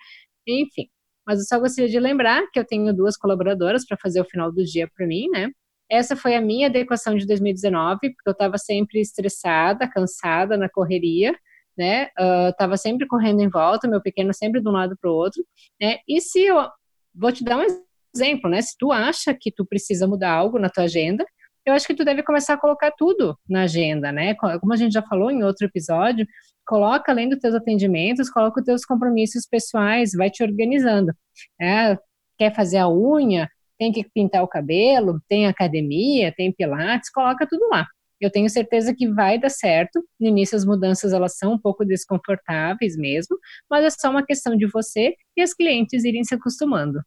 Enfim, 0.46 0.88
mas 1.26 1.40
eu 1.40 1.44
só 1.44 1.58
gostaria 1.58 1.90
de 1.90 2.00
lembrar 2.00 2.42
que 2.52 2.58
eu 2.58 2.64
tenho 2.64 2.92
duas 2.94 3.16
colaboradoras 3.16 3.86
para 3.86 3.96
fazer 3.96 4.20
o 4.20 4.24
final 4.24 4.50
do 4.50 4.64
dia 4.64 4.88
para 4.96 5.06
mim, 5.06 5.28
né? 5.28 5.50
Essa 5.90 6.16
foi 6.16 6.34
a 6.34 6.40
minha 6.40 6.66
adequação 6.66 7.16
de 7.16 7.26
2019, 7.26 7.98
porque 8.00 8.28
eu 8.28 8.32
estava 8.32 8.58
sempre 8.58 9.00
estressada, 9.00 9.88
cansada 9.88 10.56
na 10.56 10.68
correria, 10.68 11.34
né? 11.76 12.06
Uh, 12.18 12.52
tava 12.58 12.76
sempre 12.76 13.06
correndo 13.06 13.40
em 13.40 13.48
volta, 13.48 13.88
meu 13.88 14.02
pequeno 14.02 14.34
sempre 14.34 14.60
de 14.60 14.68
um 14.68 14.72
lado 14.72 14.96
para 15.00 15.10
o 15.10 15.14
outro, 15.14 15.44
né? 15.80 15.98
E 16.08 16.20
se 16.20 16.44
eu 16.44 16.68
vou 17.14 17.32
te 17.32 17.44
dar 17.44 17.58
um 17.58 17.84
exemplo, 18.14 18.50
né? 18.50 18.60
Se 18.60 18.74
tu 18.78 18.90
acha 18.92 19.34
que 19.38 19.52
tu 19.52 19.64
precisa 19.64 20.06
mudar 20.06 20.32
algo 20.32 20.58
na 20.58 20.68
tua 20.68 20.84
agenda, 20.84 21.24
eu 21.68 21.74
acho 21.74 21.86
que 21.86 21.94
tu 21.94 22.04
deve 22.04 22.22
começar 22.22 22.54
a 22.54 22.58
colocar 22.58 22.90
tudo 22.96 23.38
na 23.48 23.62
agenda, 23.62 24.10
né? 24.10 24.34
Como 24.34 24.72
a 24.72 24.76
gente 24.76 24.92
já 24.92 25.02
falou 25.02 25.30
em 25.30 25.42
outro 25.42 25.66
episódio, 25.66 26.26
coloca 26.66 27.12
além 27.12 27.28
dos 27.28 27.38
teus 27.38 27.54
atendimentos, 27.54 28.30
coloca 28.30 28.60
os 28.60 28.64
teus 28.64 28.84
compromissos 28.84 29.46
pessoais, 29.46 30.12
vai 30.12 30.30
te 30.30 30.42
organizando. 30.42 31.12
É, 31.60 31.96
quer 32.38 32.54
fazer 32.54 32.78
a 32.78 32.88
unha, 32.88 33.48
tem 33.78 33.92
que 33.92 34.04
pintar 34.14 34.42
o 34.42 34.48
cabelo, 34.48 35.20
tem 35.28 35.46
academia, 35.46 36.32
tem 36.36 36.52
pilates, 36.52 37.10
coloca 37.10 37.46
tudo 37.46 37.68
lá. 37.68 37.86
Eu 38.20 38.30
tenho 38.30 38.48
certeza 38.50 38.94
que 38.94 39.08
vai 39.08 39.38
dar 39.38 39.50
certo. 39.50 40.02
No 40.18 40.26
início 40.28 40.56
as 40.56 40.64
mudanças 40.64 41.12
elas 41.12 41.36
são 41.36 41.52
um 41.52 41.58
pouco 41.58 41.84
desconfortáveis 41.84 42.96
mesmo, 42.96 43.36
mas 43.70 43.84
é 43.84 43.90
só 43.90 44.10
uma 44.10 44.24
questão 44.24 44.56
de 44.56 44.66
você 44.66 45.14
e 45.36 45.42
as 45.42 45.54
clientes 45.54 46.04
irem 46.04 46.24
se 46.24 46.34
acostumando. 46.34 47.00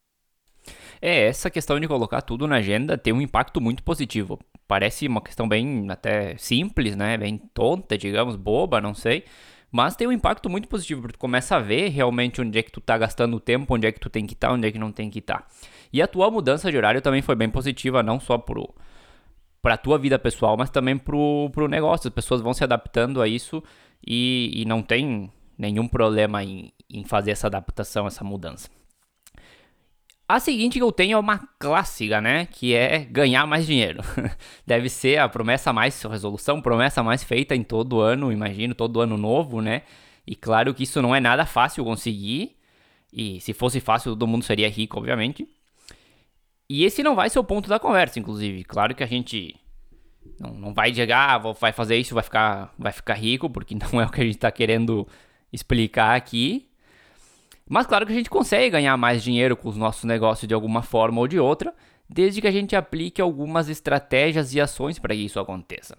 É, 1.02 1.26
essa 1.26 1.50
questão 1.50 1.80
de 1.80 1.88
colocar 1.88 2.22
tudo 2.22 2.48
na 2.48 2.58
agenda 2.58 2.98
tem 2.98 3.12
um 3.12 3.22
impacto 3.22 3.60
muito 3.60 3.82
positivo. 3.82 4.40
Parece 4.68 5.08
uma 5.08 5.22
questão 5.22 5.50
bem 5.50 5.88
até 5.90 6.38
simples, 6.38 6.96
né? 6.96 7.18
Bem 7.18 7.38
tonta, 7.38 7.98
digamos, 7.98 8.36
boba, 8.36 8.80
não 8.80 8.94
sei. 8.94 9.26
Mas 9.72 9.96
tem 9.96 10.08
um 10.08 10.12
impacto 10.12 10.50
muito 10.50 10.68
positivo, 10.68 11.02
porque 11.02 11.18
tu 11.18 11.20
começa 11.20 11.56
a 11.56 11.60
ver 11.60 11.90
realmente 11.90 12.42
onde 12.42 12.60
é 12.60 12.62
que 12.62 12.72
tu 12.72 12.82
tá 12.82 12.98
gastando 12.98 13.38
o 13.38 13.40
tempo, 13.40 13.74
onde 13.74 13.88
é 13.88 13.92
que 13.92 14.00
tu 14.00 14.10
tem 14.10 14.28
que 14.28 14.34
estar, 14.34 14.50
tá, 14.50 14.54
onde 14.54 14.68
é 14.68 14.72
que 14.72 14.78
não 14.78 14.92
tem 14.92 15.10
que 15.10 15.20
estar. 15.20 15.40
Tá. 15.40 15.48
E 15.92 16.02
a 16.02 16.08
tua 16.08 16.30
mudança 16.30 16.70
de 16.70 16.78
horário 16.78 17.02
também 17.02 17.22
foi 17.22 17.36
bem 17.36 17.50
positiva, 17.50 18.04
não 18.04 18.20
só 18.20 18.38
pro, 18.38 18.70
pra 19.62 19.78
tua 19.78 19.98
vida 19.98 20.20
pessoal, 20.20 20.58
mas 20.58 20.70
também 20.70 20.98
pro, 20.98 21.50
pro 21.52 21.68
negócio. 21.68 22.10
As 22.10 22.14
pessoas 22.14 22.42
vão 22.42 22.54
se 22.54 22.64
adaptando 22.64 23.22
a 23.22 23.28
isso 23.28 23.64
e, 24.06 24.52
e 24.54 24.66
não 24.66 24.84
tem 24.84 25.32
nenhum 25.58 25.88
problema 25.88 26.44
em, 26.44 26.72
em 26.90 27.04
fazer 27.06 27.32
essa 27.32 27.48
adaptação, 27.48 28.06
essa 28.06 28.24
mudança. 28.24 28.70
A 30.32 30.40
seguinte 30.40 30.80
que 30.80 30.84
eu 30.84 30.94
tenho 30.94 31.18
é 31.18 31.20
uma 31.20 31.40
clássica, 31.60 32.22
né? 32.22 32.46
Que 32.46 32.74
é 32.74 33.00
ganhar 33.00 33.46
mais 33.46 33.66
dinheiro. 33.66 34.02
Deve 34.66 34.88
ser 34.88 35.20
a 35.20 35.28
promessa 35.28 35.74
mais, 35.74 36.06
a 36.06 36.08
resolução, 36.08 36.62
promessa 36.62 37.04
mais 37.04 37.22
feita 37.22 37.54
em 37.54 37.64
todo 37.64 38.00
ano, 38.00 38.32
imagino, 38.32 38.74
todo 38.74 39.02
ano 39.02 39.18
novo, 39.18 39.62
né? 39.62 39.82
E 40.26 40.34
claro 40.34 40.74
que 40.74 40.84
isso 40.84 41.02
não 41.02 41.14
é 41.14 41.20
nada 41.20 41.46
fácil 41.46 41.84
conseguir. 41.84 42.56
E 43.12 43.42
se 43.42 43.52
fosse 43.52 43.82
fácil, 43.82 44.12
todo 44.12 44.26
mundo 44.26 44.46
seria 44.46 44.70
rico, 44.70 44.98
obviamente. 44.98 45.46
E 46.70 46.86
esse 46.86 47.04
não 47.04 47.14
vai 47.14 47.30
ser 47.30 47.40
o 47.40 47.44
ponto 47.44 47.68
da 47.68 47.78
conversa, 47.78 48.18
inclusive. 48.18 48.64
Claro 48.64 48.96
que 48.96 49.04
a 49.04 49.08
gente 49.08 49.54
não, 50.40 50.54
não 50.54 50.74
vai 50.74 50.94
chegar, 50.94 51.32
ah, 51.32 51.38
vai 51.52 51.74
fazer 51.74 51.98
isso, 51.98 52.16
vai 52.16 52.24
ficar, 52.24 52.74
vai 52.80 52.94
ficar 52.94 53.16
rico, 53.16 53.50
porque 53.50 53.76
não 53.92 54.00
é 54.00 54.06
o 54.06 54.10
que 54.10 54.22
a 54.22 54.24
gente 54.24 54.36
está 54.36 54.50
querendo 54.50 55.06
explicar 55.52 56.16
aqui. 56.16 56.71
Mas 57.72 57.88
claro 57.88 58.06
que 58.06 58.12
a 58.12 58.16
gente 58.16 58.30
consegue 58.30 58.70
ganhar 58.70 58.98
mais 58.98 59.24
dinheiro 59.24 59.56
com 59.56 59.70
os 59.70 59.78
nossos 59.78 60.04
negócios 60.04 60.46
de 60.46 60.54
alguma 60.54 60.82
forma 60.82 61.22
ou 61.22 61.26
de 61.26 61.40
outra, 61.40 61.74
desde 62.10 62.42
que 62.42 62.48
a 62.48 62.52
gente 62.52 62.76
aplique 62.76 63.22
algumas 63.22 63.70
estratégias 63.70 64.54
e 64.54 64.60
ações 64.60 65.00
para 65.00 65.16
que 65.16 65.22
isso 65.22 65.40
aconteça. 65.40 65.98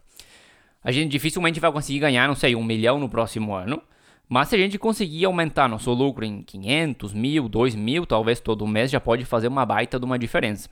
A 0.85 0.93
gente 0.93 1.11
dificilmente 1.11 1.59
vai 1.59 1.73
conseguir 1.73 2.01
ganhar, 2.01 2.29
não 2.29 2.35
sei, 2.35 2.55
um 2.55 2.63
milhão 2.63 3.01
no 3.01 3.09
próximo 3.09 3.55
ano, 3.55 3.83
mas 4.29 4.49
se 4.49 4.55
a 4.55 4.59
gente 4.59 4.79
conseguir 4.79 5.25
aumentar 5.25 5.67
nosso 5.67 5.91
lucro 5.95 6.27
em 6.27 6.43
500, 6.43 7.15
mil, 7.15 7.49
2 7.49 7.75
mil, 7.75 8.05
talvez 8.05 8.39
todo 8.39 8.67
mês, 8.67 8.91
já 8.91 9.01
pode 9.01 9.25
fazer 9.25 9.49
uma 9.49 9.65
baita 9.65 9.99
de 9.99 10.05
uma 10.05 10.19
diferença. 10.19 10.69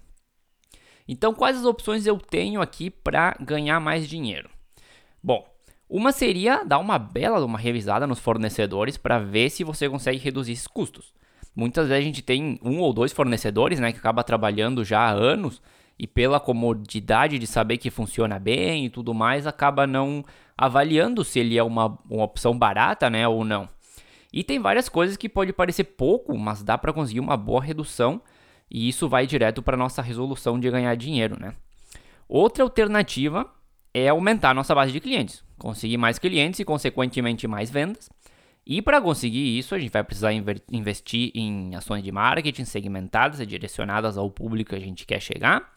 Então, 1.08 1.32
quais 1.32 1.56
as 1.56 1.64
opções 1.64 2.04
eu 2.04 2.18
tenho 2.18 2.60
aqui 2.60 2.90
para 2.90 3.34
ganhar 3.40 3.80
mais 3.80 4.06
dinheiro? 4.06 4.50
Bom, 5.22 5.49
uma 5.90 6.12
seria 6.12 6.62
dar 6.62 6.78
uma 6.78 7.00
bela 7.00 7.44
uma 7.44 7.58
revisada 7.58 8.06
nos 8.06 8.20
fornecedores 8.20 8.96
para 8.96 9.18
ver 9.18 9.50
se 9.50 9.64
você 9.64 9.88
consegue 9.88 10.18
reduzir 10.18 10.52
esses 10.52 10.68
custos. 10.68 11.12
Muitas 11.54 11.88
vezes 11.88 12.00
a 12.00 12.06
gente 12.06 12.22
tem 12.22 12.60
um 12.62 12.78
ou 12.78 12.92
dois 12.92 13.12
fornecedores, 13.12 13.80
né, 13.80 13.90
que 13.90 13.98
acaba 13.98 14.22
trabalhando 14.22 14.84
já 14.84 15.00
há 15.00 15.10
anos 15.10 15.60
e 15.98 16.06
pela 16.06 16.38
comodidade 16.38 17.40
de 17.40 17.46
saber 17.46 17.76
que 17.76 17.90
funciona 17.90 18.38
bem 18.38 18.86
e 18.86 18.88
tudo 18.88 19.12
mais, 19.12 19.48
acaba 19.48 19.84
não 19.84 20.24
avaliando 20.56 21.24
se 21.24 21.40
ele 21.40 21.58
é 21.58 21.62
uma, 21.62 21.98
uma 22.08 22.22
opção 22.22 22.56
barata, 22.56 23.10
né, 23.10 23.26
ou 23.26 23.44
não. 23.44 23.68
E 24.32 24.44
tem 24.44 24.60
várias 24.60 24.88
coisas 24.88 25.16
que 25.16 25.28
pode 25.28 25.52
parecer 25.52 25.82
pouco, 25.82 26.38
mas 26.38 26.62
dá 26.62 26.78
para 26.78 26.92
conseguir 26.92 27.18
uma 27.18 27.36
boa 27.36 27.60
redução 27.60 28.22
e 28.70 28.88
isso 28.88 29.08
vai 29.08 29.26
direto 29.26 29.60
para 29.60 29.76
nossa 29.76 30.00
resolução 30.00 30.60
de 30.60 30.70
ganhar 30.70 30.94
dinheiro, 30.94 31.36
né? 31.38 31.54
Outra 32.28 32.62
alternativa 32.62 33.50
é 33.92 34.08
aumentar 34.08 34.54
nossa 34.54 34.74
base 34.74 34.92
de 34.92 35.00
clientes, 35.00 35.42
conseguir 35.58 35.96
mais 35.96 36.18
clientes 36.18 36.60
e, 36.60 36.64
consequentemente, 36.64 37.46
mais 37.46 37.70
vendas. 37.70 38.08
E 38.66 38.80
para 38.80 39.00
conseguir 39.00 39.58
isso, 39.58 39.74
a 39.74 39.78
gente 39.78 39.90
vai 39.90 40.04
precisar 40.04 40.32
investir 40.70 41.32
em 41.34 41.74
ações 41.74 42.04
de 42.04 42.12
marketing 42.12 42.64
segmentadas 42.64 43.40
e 43.40 43.46
direcionadas 43.46 44.16
ao 44.16 44.30
público 44.30 44.70
que 44.70 44.76
a 44.76 44.80
gente 44.80 45.06
quer 45.06 45.20
chegar. 45.20 45.72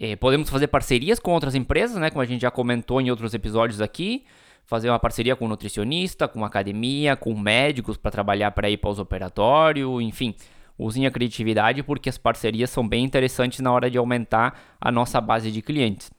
É, 0.00 0.14
podemos 0.14 0.48
fazer 0.48 0.68
parcerias 0.68 1.18
com 1.18 1.32
outras 1.32 1.54
empresas, 1.54 1.96
né, 1.96 2.08
como 2.08 2.22
a 2.22 2.24
gente 2.24 2.42
já 2.42 2.50
comentou 2.50 3.00
em 3.00 3.10
outros 3.10 3.34
episódios 3.34 3.80
aqui. 3.80 4.24
Fazer 4.64 4.90
uma 4.90 4.98
parceria 4.98 5.34
com 5.34 5.48
nutricionista, 5.48 6.28
com 6.28 6.44
academia, 6.44 7.16
com 7.16 7.34
médicos 7.38 7.96
para 7.96 8.10
trabalhar 8.10 8.52
para 8.52 8.70
ir 8.70 8.76
para 8.76 8.90
os 8.90 8.98
operatórios, 8.98 10.00
enfim. 10.02 10.34
Usem 10.78 11.06
a 11.06 11.10
criatividade 11.10 11.82
porque 11.82 12.08
as 12.08 12.16
parcerias 12.16 12.70
são 12.70 12.86
bem 12.86 13.04
interessantes 13.04 13.60
na 13.60 13.72
hora 13.72 13.90
de 13.90 13.98
aumentar 13.98 14.76
a 14.80 14.92
nossa 14.92 15.20
base 15.20 15.50
de 15.50 15.60
clientes. 15.60 16.10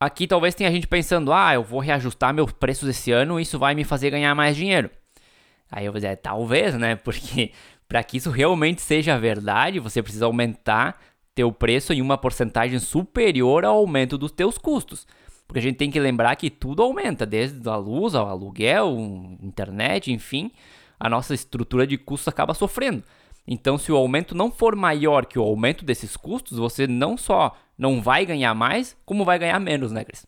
Aqui 0.00 0.28
talvez 0.28 0.54
tenha 0.54 0.70
gente 0.70 0.86
pensando, 0.86 1.32
ah, 1.32 1.54
eu 1.54 1.62
vou 1.62 1.80
reajustar 1.80 2.32
meus 2.32 2.52
preços 2.52 2.88
esse 2.88 3.10
ano, 3.10 3.40
isso 3.40 3.58
vai 3.58 3.74
me 3.74 3.82
fazer 3.82 4.10
ganhar 4.10 4.34
mais 4.34 4.56
dinheiro. 4.56 4.90
Aí 5.70 5.86
eu 5.86 5.92
vou 5.92 6.00
dizer, 6.00 6.16
talvez, 6.16 6.74
né? 6.74 6.94
Porque 7.02 7.52
para 7.88 8.02
que 8.04 8.16
isso 8.16 8.30
realmente 8.30 8.80
seja 8.80 9.18
verdade, 9.18 9.80
você 9.80 10.02
precisa 10.02 10.26
aumentar 10.26 11.00
teu 11.34 11.50
preço 11.50 11.92
em 11.92 12.00
uma 12.00 12.18
porcentagem 12.18 12.78
superior 12.78 13.64
ao 13.64 13.76
aumento 13.76 14.16
dos 14.16 14.30
teus 14.30 14.56
custos. 14.56 15.06
Porque 15.46 15.58
a 15.58 15.62
gente 15.62 15.76
tem 15.76 15.90
que 15.90 15.98
lembrar 15.98 16.36
que 16.36 16.50
tudo 16.50 16.82
aumenta, 16.82 17.24
desde 17.24 17.66
a 17.68 17.76
luz 17.76 18.14
ao 18.14 18.28
aluguel, 18.28 18.94
internet, 19.40 20.12
enfim, 20.12 20.52
a 21.00 21.08
nossa 21.08 21.34
estrutura 21.34 21.86
de 21.86 21.96
custos 21.96 22.28
acaba 22.28 22.54
sofrendo. 22.54 23.02
Então, 23.50 23.78
se 23.78 23.90
o 23.90 23.96
aumento 23.96 24.34
não 24.34 24.50
for 24.50 24.76
maior 24.76 25.24
que 25.24 25.38
o 25.38 25.42
aumento 25.42 25.82
desses 25.82 26.14
custos, 26.18 26.58
você 26.58 26.86
não 26.86 27.16
só 27.16 27.56
não 27.78 28.02
vai 28.02 28.26
ganhar 28.26 28.54
mais, 28.54 28.94
como 29.06 29.24
vai 29.24 29.38
ganhar 29.38 29.58
menos, 29.58 29.90
né, 29.90 30.04
Cris? 30.04 30.26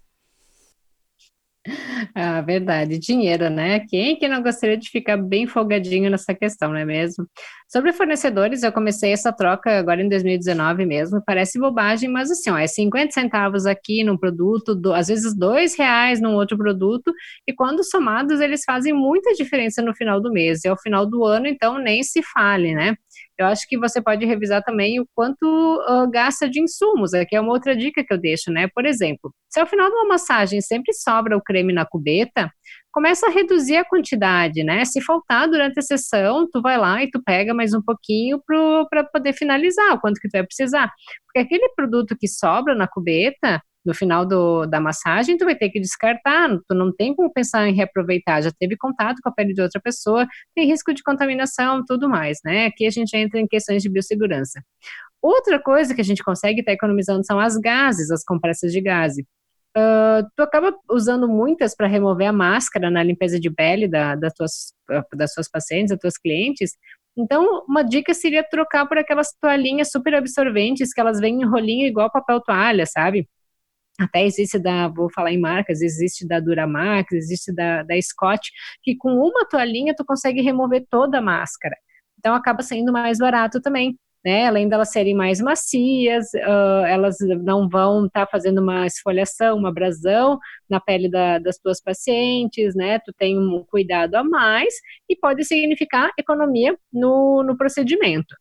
Ah, 2.14 2.40
verdade, 2.40 2.98
dinheiro, 2.98 3.50
né? 3.50 3.80
Quem 3.80 4.16
que 4.16 4.26
não 4.26 4.42
gostaria 4.42 4.76
de 4.76 4.88
ficar 4.88 5.16
bem 5.16 5.46
folgadinho 5.46 6.10
nessa 6.10 6.34
questão, 6.34 6.70
não 6.70 6.78
é 6.78 6.84
mesmo? 6.84 7.26
Sobre 7.68 7.92
fornecedores, 7.92 8.62
eu 8.62 8.72
comecei 8.72 9.12
essa 9.12 9.32
troca 9.32 9.78
agora 9.78 10.02
em 10.02 10.08
2019 10.08 10.86
mesmo, 10.86 11.22
parece 11.24 11.58
bobagem, 11.58 12.08
mas 12.08 12.30
assim, 12.30 12.50
ó, 12.50 12.58
é 12.58 12.66
50 12.66 13.12
centavos 13.12 13.66
aqui 13.66 14.02
num 14.02 14.16
produto, 14.16 14.74
do, 14.74 14.92
às 14.94 15.08
vezes 15.08 15.36
dois 15.36 15.76
reais 15.76 16.20
num 16.20 16.34
outro 16.34 16.56
produto, 16.56 17.12
e 17.46 17.52
quando 17.52 17.84
somados 17.84 18.40
eles 18.40 18.62
fazem 18.64 18.92
muita 18.92 19.32
diferença 19.34 19.82
no 19.82 19.94
final 19.94 20.20
do 20.20 20.32
mês, 20.32 20.64
e 20.64 20.68
ao 20.68 20.80
final 20.80 21.06
do 21.06 21.24
ano, 21.24 21.46
então, 21.46 21.78
nem 21.78 22.02
se 22.02 22.22
fale, 22.22 22.74
né? 22.74 22.96
Eu 23.40 23.46
acho 23.46 23.66
que 23.66 23.78
você 23.78 24.02
pode 24.02 24.26
revisar 24.26 24.62
também 24.62 25.00
o 25.00 25.06
quanto 25.14 25.46
uh, 25.46 26.10
gasta 26.10 26.46
de 26.46 26.60
insumos. 26.60 27.14
Aqui 27.14 27.34
é 27.34 27.40
uma 27.40 27.52
outra 27.52 27.74
dica 27.74 28.04
que 28.04 28.12
eu 28.12 28.18
deixo, 28.18 28.52
né? 28.52 28.68
Por 28.74 28.84
exemplo, 28.84 29.32
se 29.48 29.58
ao 29.58 29.66
final 29.66 29.88
de 29.88 29.94
uma 29.96 30.08
massagem 30.08 30.60
sempre 30.60 30.92
sobra 30.92 31.34
o 31.34 31.42
creme 31.42 31.72
na 31.72 31.86
cubeta, 31.86 32.52
começa 32.92 33.26
a 33.26 33.30
reduzir 33.30 33.76
a 33.76 33.84
quantidade, 33.84 34.62
né? 34.62 34.84
Se 34.84 35.00
faltar 35.00 35.48
durante 35.48 35.78
a 35.78 35.82
sessão, 35.82 36.46
tu 36.52 36.60
vai 36.60 36.76
lá 36.76 37.02
e 37.02 37.10
tu 37.10 37.18
pega 37.24 37.54
mais 37.54 37.72
um 37.72 37.80
pouquinho 37.80 38.42
para 38.90 39.04
poder 39.04 39.32
finalizar 39.32 39.94
o 39.94 40.00
quanto 40.02 40.20
que 40.20 40.28
tu 40.28 40.32
vai 40.32 40.44
precisar. 40.44 40.92
Porque 41.24 41.38
aquele 41.38 41.72
produto 41.74 42.14
que 42.20 42.28
sobra 42.28 42.74
na 42.74 42.86
cubeta, 42.86 43.62
no 43.84 43.94
final 43.94 44.26
do, 44.26 44.66
da 44.66 44.80
massagem, 44.80 45.36
tu 45.36 45.44
vai 45.44 45.54
ter 45.54 45.70
que 45.70 45.80
descartar, 45.80 46.50
tu 46.68 46.74
não 46.74 46.94
tem 46.94 47.14
como 47.14 47.32
pensar 47.32 47.66
em 47.68 47.74
reaproveitar, 47.74 48.42
já 48.42 48.50
teve 48.50 48.76
contato 48.76 49.20
com 49.22 49.28
a 49.30 49.32
pele 49.32 49.54
de 49.54 49.62
outra 49.62 49.80
pessoa, 49.80 50.26
tem 50.54 50.66
risco 50.66 50.92
de 50.92 51.02
contaminação, 51.02 51.82
tudo 51.86 52.08
mais, 52.08 52.38
né? 52.44 52.66
Aqui 52.66 52.86
a 52.86 52.90
gente 52.90 53.16
entra 53.16 53.40
em 53.40 53.46
questões 53.46 53.82
de 53.82 53.88
biossegurança. 53.88 54.60
Outra 55.22 55.58
coisa 55.58 55.94
que 55.94 56.00
a 56.00 56.04
gente 56.04 56.22
consegue 56.22 56.60
estar 56.60 56.72
tá 56.72 56.74
economizando 56.74 57.24
são 57.24 57.38
as 57.38 57.56
gases, 57.56 58.10
as 58.10 58.24
compressas 58.24 58.72
de 58.72 58.80
gase. 58.80 59.26
Uh, 59.76 60.26
tu 60.34 60.42
acaba 60.42 60.74
usando 60.90 61.28
muitas 61.28 61.76
para 61.76 61.86
remover 61.86 62.28
a 62.28 62.32
máscara 62.32 62.90
na 62.90 63.02
limpeza 63.02 63.38
de 63.38 63.48
pele 63.50 63.86
da, 63.86 64.16
das, 64.16 64.32
tuas, 64.34 64.52
das 65.14 65.32
suas 65.32 65.48
pacientes, 65.48 65.90
das 65.90 66.00
tuas 66.00 66.18
clientes. 66.18 66.72
Então, 67.16 67.64
uma 67.68 67.82
dica 67.82 68.12
seria 68.14 68.42
trocar 68.42 68.86
por 68.86 68.98
aquelas 68.98 69.28
toalhinhas 69.40 69.90
super 69.90 70.14
absorventes 70.14 70.92
que 70.92 71.00
elas 71.00 71.20
vêm 71.20 71.42
em 71.42 71.46
rolinho 71.46 71.86
igual 71.86 72.10
papel 72.10 72.40
toalha, 72.40 72.84
sabe? 72.86 73.28
Até 74.00 74.24
existe 74.24 74.58
da, 74.58 74.88
vou 74.88 75.10
falar 75.12 75.30
em 75.32 75.38
marcas, 75.38 75.82
existe 75.82 76.26
da 76.26 76.40
Duramax, 76.40 77.12
existe 77.12 77.54
da, 77.54 77.82
da 77.82 78.00
Scott, 78.00 78.50
que 78.82 78.96
com 78.96 79.10
uma 79.10 79.44
toalhinha 79.44 79.94
tu 79.94 80.04
consegue 80.04 80.40
remover 80.40 80.86
toda 80.88 81.18
a 81.18 81.22
máscara. 81.22 81.76
Então 82.18 82.34
acaba 82.34 82.62
saindo 82.62 82.92
mais 82.92 83.18
barato 83.18 83.60
também. 83.60 83.96
Né, 84.22 84.46
além 84.46 84.68
delas 84.68 84.92
serem 84.92 85.14
mais 85.14 85.40
macias, 85.40 86.26
uh, 86.34 86.84
elas 86.86 87.16
não 87.42 87.66
vão 87.66 88.04
estar 88.04 88.26
tá 88.26 88.30
fazendo 88.30 88.60
uma 88.60 88.84
esfoliação, 88.86 89.56
uma 89.56 89.70
abrasão 89.70 90.38
na 90.68 90.78
pele 90.78 91.10
da, 91.10 91.38
das 91.38 91.56
tuas 91.56 91.80
pacientes, 91.82 92.74
né? 92.74 92.98
Tu 92.98 93.14
tem 93.16 93.38
um 93.38 93.64
cuidado 93.66 94.16
a 94.16 94.22
mais 94.22 94.74
e 95.08 95.16
pode 95.16 95.42
significar 95.44 96.10
economia 96.18 96.76
no, 96.92 97.42
no 97.42 97.56
procedimento. 97.56 98.34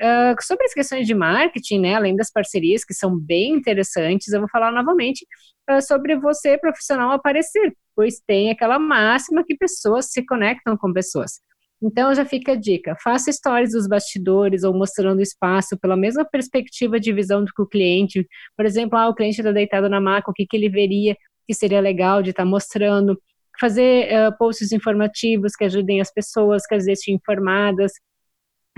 Uh, 0.00 0.36
sobre 0.42 0.66
as 0.66 0.74
questões 0.74 1.06
de 1.06 1.14
marketing, 1.14 1.80
né, 1.80 1.94
além 1.94 2.14
das 2.14 2.30
parcerias 2.30 2.84
que 2.84 2.92
são 2.92 3.18
bem 3.18 3.54
interessantes, 3.54 4.30
eu 4.30 4.40
vou 4.40 4.48
falar 4.48 4.70
novamente 4.70 5.26
uh, 5.70 5.80
sobre 5.80 6.16
você, 6.16 6.58
profissional, 6.58 7.12
aparecer, 7.12 7.74
pois 7.94 8.20
tem 8.26 8.50
aquela 8.50 8.78
máxima 8.78 9.42
que 9.42 9.56
pessoas 9.56 10.12
se 10.12 10.24
conectam 10.24 10.76
com 10.76 10.92
pessoas. 10.92 11.40
Então 11.82 12.14
já 12.14 12.24
fica 12.24 12.52
a 12.52 12.56
dica: 12.56 12.96
faça 13.02 13.30
stories 13.30 13.72
dos 13.72 13.86
bastidores 13.86 14.64
ou 14.64 14.74
mostrando 14.74 15.18
o 15.18 15.22
espaço 15.22 15.78
pela 15.78 15.96
mesma 15.96 16.24
perspectiva 16.24 16.98
de 16.98 17.12
visão 17.12 17.44
do 17.44 17.52
que 17.52 17.62
o 17.62 17.66
cliente. 17.66 18.26
Por 18.56 18.64
exemplo, 18.64 18.98
ah, 18.98 19.08
o 19.08 19.14
cliente 19.14 19.40
está 19.40 19.52
deitado 19.52 19.88
na 19.88 20.00
maca, 20.00 20.30
o 20.30 20.34
que, 20.34 20.46
que 20.46 20.56
ele 20.56 20.68
veria 20.68 21.16
que 21.46 21.54
seria 21.54 21.80
legal 21.80 22.22
de 22.22 22.30
estar 22.30 22.42
tá 22.42 22.48
mostrando. 22.48 23.20
Fazer 23.58 24.08
uh, 24.12 24.36
posts 24.36 24.72
informativos 24.72 25.54
que 25.54 25.64
ajudem 25.64 26.00
as 26.00 26.12
pessoas, 26.12 26.66
que 26.66 26.74
as 26.74 26.84
deixem 26.84 27.14
informadas, 27.14 27.92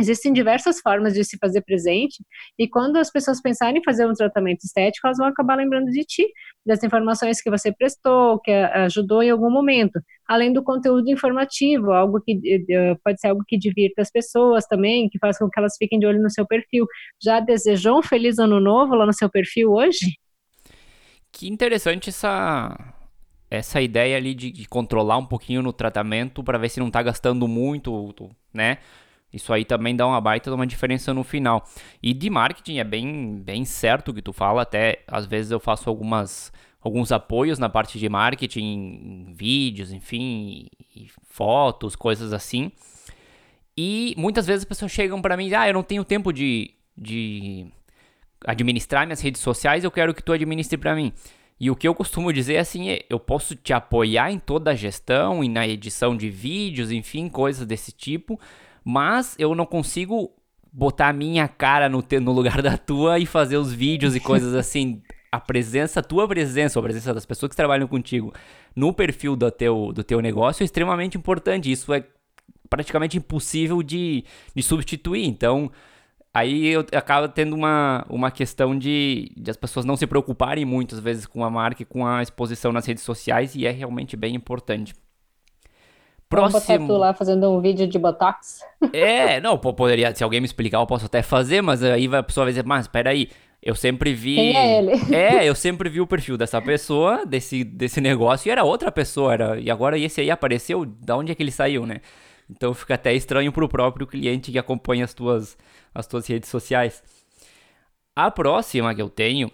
Existem 0.00 0.32
diversas 0.32 0.80
formas 0.80 1.14
de 1.14 1.24
se 1.24 1.36
fazer 1.38 1.60
presente, 1.62 2.22
e 2.56 2.68
quando 2.68 2.96
as 2.96 3.10
pessoas 3.10 3.40
pensarem 3.42 3.80
em 3.80 3.84
fazer 3.84 4.06
um 4.06 4.12
tratamento 4.12 4.64
estético, 4.64 5.06
elas 5.06 5.18
vão 5.18 5.26
acabar 5.26 5.56
lembrando 5.56 5.90
de 5.90 6.04
ti, 6.04 6.26
das 6.64 6.84
informações 6.84 7.40
que 7.40 7.50
você 7.50 7.72
prestou, 7.72 8.38
que 8.40 8.52
ajudou 8.52 9.22
em 9.22 9.30
algum 9.30 9.50
momento, 9.50 10.00
além 10.26 10.52
do 10.52 10.62
conteúdo 10.62 11.10
informativo, 11.10 11.90
algo 11.92 12.20
que 12.20 12.38
eh, 12.70 12.94
pode 13.02 13.20
ser 13.20 13.28
algo 13.28 13.42
que 13.46 13.58
divirta 13.58 14.02
as 14.02 14.10
pessoas 14.10 14.66
também, 14.66 15.08
que 15.08 15.18
faça 15.18 15.44
com 15.44 15.50
que 15.50 15.58
elas 15.58 15.76
fiquem 15.76 15.98
de 15.98 16.06
olho 16.06 16.22
no 16.22 16.30
seu 16.30 16.46
perfil. 16.46 16.86
Já 17.20 17.40
desejou 17.40 17.98
um 17.98 18.02
feliz 18.02 18.38
ano 18.38 18.60
novo 18.60 18.94
lá 18.94 19.04
no 19.04 19.12
seu 19.12 19.28
perfil 19.28 19.72
hoje? 19.72 20.16
Que 21.32 21.48
interessante 21.48 22.10
essa 22.10 22.94
essa 23.50 23.80
ideia 23.80 24.16
ali 24.16 24.34
de, 24.34 24.50
de 24.50 24.68
controlar 24.68 25.16
um 25.16 25.24
pouquinho 25.24 25.62
no 25.62 25.72
tratamento 25.72 26.44
para 26.44 26.58
ver 26.58 26.68
se 26.68 26.80
não 26.80 26.88
está 26.88 27.02
gastando 27.02 27.48
muito, 27.48 28.30
né? 28.52 28.78
Isso 29.32 29.52
aí 29.52 29.64
também 29.64 29.94
dá 29.94 30.06
uma 30.06 30.20
baita 30.20 30.50
de 30.50 30.54
uma 30.54 30.66
diferença 30.66 31.12
no 31.12 31.22
final. 31.22 31.66
E 32.02 32.14
de 32.14 32.30
marketing 32.30 32.78
é 32.78 32.84
bem, 32.84 33.40
bem 33.42 33.64
certo 33.64 34.08
o 34.10 34.14
que 34.14 34.22
tu 34.22 34.32
fala, 34.32 34.62
até 34.62 35.02
às 35.06 35.26
vezes 35.26 35.50
eu 35.50 35.60
faço 35.60 35.88
algumas 35.88 36.52
alguns 36.80 37.10
apoios 37.10 37.58
na 37.58 37.68
parte 37.68 37.98
de 37.98 38.08
marketing, 38.08 39.34
vídeos, 39.34 39.92
enfim, 39.92 40.68
fotos, 41.24 41.96
coisas 41.96 42.32
assim. 42.32 42.70
E 43.76 44.14
muitas 44.16 44.46
vezes 44.46 44.62
as 44.62 44.68
pessoas 44.68 44.90
chegam 44.90 45.20
para 45.20 45.36
mim, 45.36 45.52
ah, 45.54 45.68
eu 45.68 45.74
não 45.74 45.82
tenho 45.82 46.04
tempo 46.04 46.32
de, 46.32 46.70
de 46.96 47.66
administrar 48.44 49.06
minhas 49.06 49.20
redes 49.20 49.40
sociais, 49.40 49.84
eu 49.84 49.90
quero 49.90 50.14
que 50.14 50.22
tu 50.22 50.32
administre 50.32 50.78
para 50.78 50.94
mim. 50.94 51.12
E 51.60 51.70
o 51.70 51.76
que 51.76 51.88
eu 51.88 51.94
costumo 51.94 52.32
dizer 52.32 52.54
é 52.54 52.58
assim, 52.60 52.86
eu 53.10 53.18
posso 53.18 53.56
te 53.56 53.72
apoiar 53.72 54.30
em 54.30 54.38
toda 54.38 54.70
a 54.70 54.74
gestão 54.74 55.42
e 55.42 55.48
na 55.48 55.66
edição 55.66 56.16
de 56.16 56.30
vídeos, 56.30 56.92
enfim, 56.92 57.28
coisas 57.28 57.66
desse 57.66 57.90
tipo, 57.90 58.38
mas 58.90 59.36
eu 59.38 59.54
não 59.54 59.66
consigo 59.66 60.30
botar 60.72 61.08
a 61.08 61.12
minha 61.12 61.46
cara 61.46 61.90
no, 61.90 62.00
te, 62.00 62.18
no 62.18 62.32
lugar 62.32 62.62
da 62.62 62.78
tua 62.78 63.18
e 63.18 63.26
fazer 63.26 63.58
os 63.58 63.70
vídeos 63.70 64.16
e 64.16 64.20
coisas 64.20 64.54
assim. 64.56 65.02
A 65.30 65.38
presença, 65.38 66.00
a 66.00 66.02
tua 66.02 66.26
presença, 66.26 66.80
a 66.80 66.82
presença 66.82 67.12
das 67.12 67.26
pessoas 67.26 67.50
que 67.50 67.56
trabalham 67.56 67.86
contigo 67.86 68.32
no 68.74 68.94
perfil 68.94 69.36
do 69.36 69.50
teu, 69.50 69.92
do 69.92 70.02
teu 70.02 70.22
negócio 70.22 70.62
é 70.62 70.64
extremamente 70.64 71.18
importante. 71.18 71.70
Isso 71.70 71.92
é 71.92 72.02
praticamente 72.70 73.18
impossível 73.18 73.82
de, 73.82 74.24
de 74.54 74.62
substituir. 74.62 75.26
Então, 75.26 75.70
aí 76.32 76.68
eu 76.68 76.86
acaba 76.94 77.28
tendo 77.28 77.54
uma, 77.54 78.06
uma 78.08 78.30
questão 78.30 78.78
de, 78.78 79.30
de 79.36 79.50
as 79.50 79.56
pessoas 79.58 79.84
não 79.84 79.98
se 79.98 80.06
preocuparem 80.06 80.64
muitas 80.64 80.98
vezes 80.98 81.26
com 81.26 81.44
a 81.44 81.50
marca 81.50 81.82
e 81.82 81.84
com 81.84 82.06
a 82.06 82.22
exposição 82.22 82.72
nas 82.72 82.86
redes 82.86 83.02
sociais, 83.02 83.54
e 83.54 83.66
é 83.66 83.70
realmente 83.70 84.16
bem 84.16 84.34
importante. 84.34 84.94
Próximo. 86.28 86.86
Tu 86.86 86.96
lá 86.96 87.14
fazendo 87.14 87.50
um 87.50 87.60
vídeo 87.60 87.86
de 87.86 87.98
Botox? 87.98 88.60
É, 88.92 89.40
não, 89.40 89.56
poderia, 89.56 90.14
se 90.14 90.22
alguém 90.22 90.40
me 90.40 90.46
explicar, 90.46 90.78
eu 90.78 90.86
posso 90.86 91.06
até 91.06 91.22
fazer, 91.22 91.62
mas 91.62 91.82
aí 91.82 92.06
a 92.14 92.22
pessoa 92.22 92.44
vai 92.44 92.52
dizer, 92.52 92.64
mas 92.64 92.86
peraí, 92.86 93.30
eu 93.62 93.74
sempre 93.74 94.12
vi. 94.12 94.34
Quem 94.34 94.56
é 94.56 94.78
ele? 94.78 95.14
É, 95.14 95.48
eu 95.48 95.54
sempre 95.54 95.88
vi 95.88 96.00
o 96.00 96.06
perfil 96.06 96.36
dessa 96.36 96.60
pessoa, 96.60 97.24
desse, 97.24 97.64
desse 97.64 98.00
negócio, 98.00 98.48
e 98.48 98.50
era 98.50 98.62
outra 98.62 98.92
pessoa, 98.92 99.32
era... 99.32 99.58
e 99.58 99.70
agora 99.70 99.98
esse 99.98 100.20
aí 100.20 100.30
apareceu, 100.30 100.84
da 100.84 101.16
onde 101.16 101.32
é 101.32 101.34
que 101.34 101.42
ele 101.42 101.50
saiu, 101.50 101.86
né? 101.86 102.00
Então 102.50 102.72
fica 102.74 102.94
até 102.94 103.14
estranho 103.14 103.52
pro 103.52 103.68
próprio 103.68 104.06
cliente 104.06 104.52
que 104.52 104.58
acompanha 104.58 105.04
as 105.04 105.14
tuas, 105.14 105.56
as 105.94 106.06
tuas 106.06 106.26
redes 106.26 106.48
sociais. 106.48 107.02
A 108.16 108.30
próxima 108.30 108.94
que 108.94 109.02
eu 109.02 109.08
tenho 109.08 109.50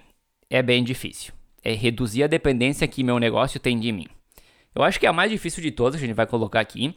é 0.49 0.63
bem 0.63 0.83
difícil. 0.83 1.33
É 1.63 1.73
reduzir 1.73 2.25
a 2.25 2.27
dependência 2.27 2.87
que 2.87 3.03
meu 3.03 3.19
negócio 3.19 3.59
tem 3.59 3.79
de 3.79 3.91
mim. 3.91 4.07
Eu 4.75 4.83
acho 4.83 4.99
que 4.99 5.07
é 5.07 5.09
a 5.09 5.13
mais 5.13 5.31
difícil 5.31 5.63
de 5.63 5.71
todas 5.71 5.99
que 5.99 6.05
a 6.05 6.09
gente 6.09 6.17
vai 6.17 6.27
colocar 6.27 6.61
aqui. 6.61 6.95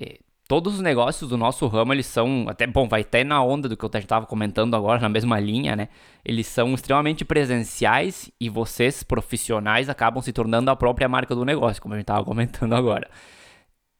É, 0.00 0.18
todos 0.48 0.74
os 0.74 0.80
negócios 0.80 1.28
do 1.28 1.36
nosso 1.36 1.66
ramo, 1.66 1.92
eles 1.92 2.06
são, 2.06 2.46
até 2.48 2.66
bom, 2.66 2.88
vai 2.88 3.00
até 3.00 3.24
na 3.24 3.42
onda 3.42 3.68
do 3.68 3.76
que 3.76 3.84
eu 3.84 3.90
estava 3.94 4.26
comentando 4.26 4.74
agora, 4.74 5.00
na 5.00 5.08
mesma 5.08 5.38
linha, 5.40 5.74
né? 5.74 5.88
Eles 6.24 6.46
são 6.46 6.74
extremamente 6.74 7.24
presenciais 7.24 8.30
e 8.40 8.48
vocês, 8.48 9.02
profissionais, 9.02 9.88
acabam 9.88 10.22
se 10.22 10.32
tornando 10.32 10.70
a 10.70 10.76
própria 10.76 11.08
marca 11.08 11.34
do 11.34 11.44
negócio, 11.44 11.82
como 11.82 11.94
a 11.94 11.96
gente 11.96 12.04
estava 12.04 12.24
comentando 12.24 12.74
agora 12.74 13.08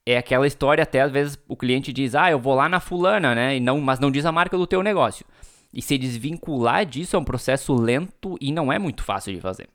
é 0.05 0.17
aquela 0.17 0.47
história, 0.47 0.83
até 0.83 1.01
às 1.01 1.11
vezes 1.11 1.37
o 1.47 1.55
cliente 1.55 1.93
diz, 1.93 2.15
ah, 2.15 2.31
eu 2.31 2.39
vou 2.39 2.55
lá 2.55 2.67
na 2.67 2.79
fulana, 2.79 3.35
né? 3.35 3.57
E 3.57 3.59
não, 3.59 3.79
mas 3.79 3.99
não 3.99 4.11
diz 4.11 4.25
a 4.25 4.31
marca 4.31 4.57
do 4.57 4.67
teu 4.67 4.81
negócio. 4.81 5.25
E 5.73 5.81
se 5.81 5.97
desvincular 5.97 6.85
disso 6.85 7.15
é 7.15 7.19
um 7.19 7.23
processo 7.23 7.73
lento 7.73 8.37
e 8.41 8.51
não 8.51 8.71
é 8.73 8.79
muito 8.79 9.03
fácil 9.03 9.33
de 9.33 9.39
fazer. 9.39 9.69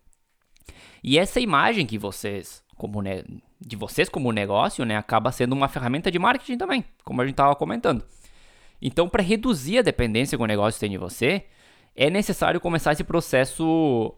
E 1.02 1.18
essa 1.18 1.40
imagem 1.40 1.86
que 1.86 1.96
vocês, 1.96 2.62
como 2.76 3.02
ne... 3.02 3.24
de 3.60 3.76
vocês 3.76 4.08
como 4.08 4.32
negócio, 4.32 4.84
né, 4.84 4.96
acaba 4.96 5.32
sendo 5.32 5.54
uma 5.54 5.68
ferramenta 5.68 6.10
de 6.10 6.18
marketing 6.18 6.58
também, 6.58 6.84
como 7.04 7.20
a 7.20 7.24
gente 7.24 7.34
estava 7.34 7.54
comentando. 7.56 8.04
Então, 8.80 9.08
para 9.08 9.22
reduzir 9.22 9.78
a 9.78 9.82
dependência 9.82 10.36
que 10.36 10.44
o 10.44 10.46
negócio 10.46 10.78
tem 10.78 10.90
de 10.90 10.98
você, 10.98 11.44
é 11.94 12.10
necessário 12.10 12.60
começar 12.60 12.92
esse 12.92 13.04
processo 13.04 14.14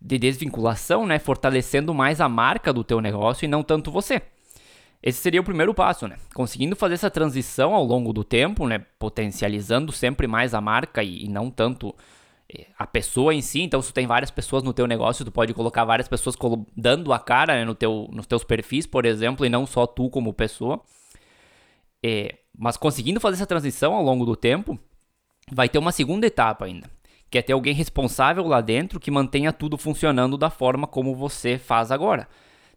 de 0.00 0.18
desvinculação, 0.18 1.06
né, 1.06 1.18
fortalecendo 1.18 1.94
mais 1.94 2.20
a 2.20 2.28
marca 2.28 2.72
do 2.72 2.84
teu 2.84 3.00
negócio 3.00 3.44
e 3.44 3.48
não 3.48 3.62
tanto 3.62 3.90
você. 3.90 4.20
Esse 5.02 5.18
seria 5.18 5.40
o 5.40 5.44
primeiro 5.44 5.74
passo, 5.74 6.06
né? 6.06 6.16
Conseguindo 6.32 6.76
fazer 6.76 6.94
essa 6.94 7.10
transição 7.10 7.74
ao 7.74 7.82
longo 7.82 8.12
do 8.12 8.22
tempo, 8.22 8.68
né? 8.68 8.78
Potencializando 9.00 9.90
sempre 9.90 10.28
mais 10.28 10.54
a 10.54 10.60
marca 10.60 11.02
e, 11.02 11.24
e 11.24 11.28
não 11.28 11.50
tanto 11.50 11.92
a 12.78 12.86
pessoa 12.86 13.34
em 13.34 13.40
si. 13.40 13.62
Então, 13.62 13.80
se 13.82 13.88
tu 13.88 13.94
tem 13.94 14.06
várias 14.06 14.30
pessoas 14.30 14.62
no 14.62 14.72
teu 14.72 14.86
negócio, 14.86 15.24
tu 15.24 15.30
pode 15.30 15.54
colocar 15.54 15.84
várias 15.84 16.08
pessoas 16.08 16.36
dando 16.76 17.12
a 17.12 17.18
cara 17.18 17.54
né, 17.54 17.64
no 17.64 17.74
teu, 17.74 18.08
nos 18.12 18.26
teus 18.26 18.44
perfis, 18.44 18.86
por 18.86 19.04
exemplo, 19.04 19.44
e 19.44 19.48
não 19.48 19.66
só 19.66 19.86
tu 19.86 20.10
como 20.10 20.32
pessoa. 20.32 20.80
É, 22.02 22.36
mas 22.56 22.76
conseguindo 22.76 23.20
fazer 23.20 23.36
essa 23.36 23.46
transição 23.46 23.94
ao 23.94 24.02
longo 24.02 24.24
do 24.24 24.36
tempo, 24.36 24.78
vai 25.50 25.68
ter 25.68 25.78
uma 25.78 25.92
segunda 25.92 26.26
etapa 26.26 26.64
ainda, 26.64 26.90
que 27.30 27.38
é 27.38 27.42
ter 27.42 27.52
alguém 27.52 27.74
responsável 27.74 28.46
lá 28.46 28.60
dentro 28.60 29.00
que 29.00 29.10
mantenha 29.10 29.52
tudo 29.52 29.78
funcionando 29.78 30.36
da 30.36 30.50
forma 30.50 30.86
como 30.86 31.14
você 31.14 31.58
faz 31.58 31.90
agora 31.90 32.28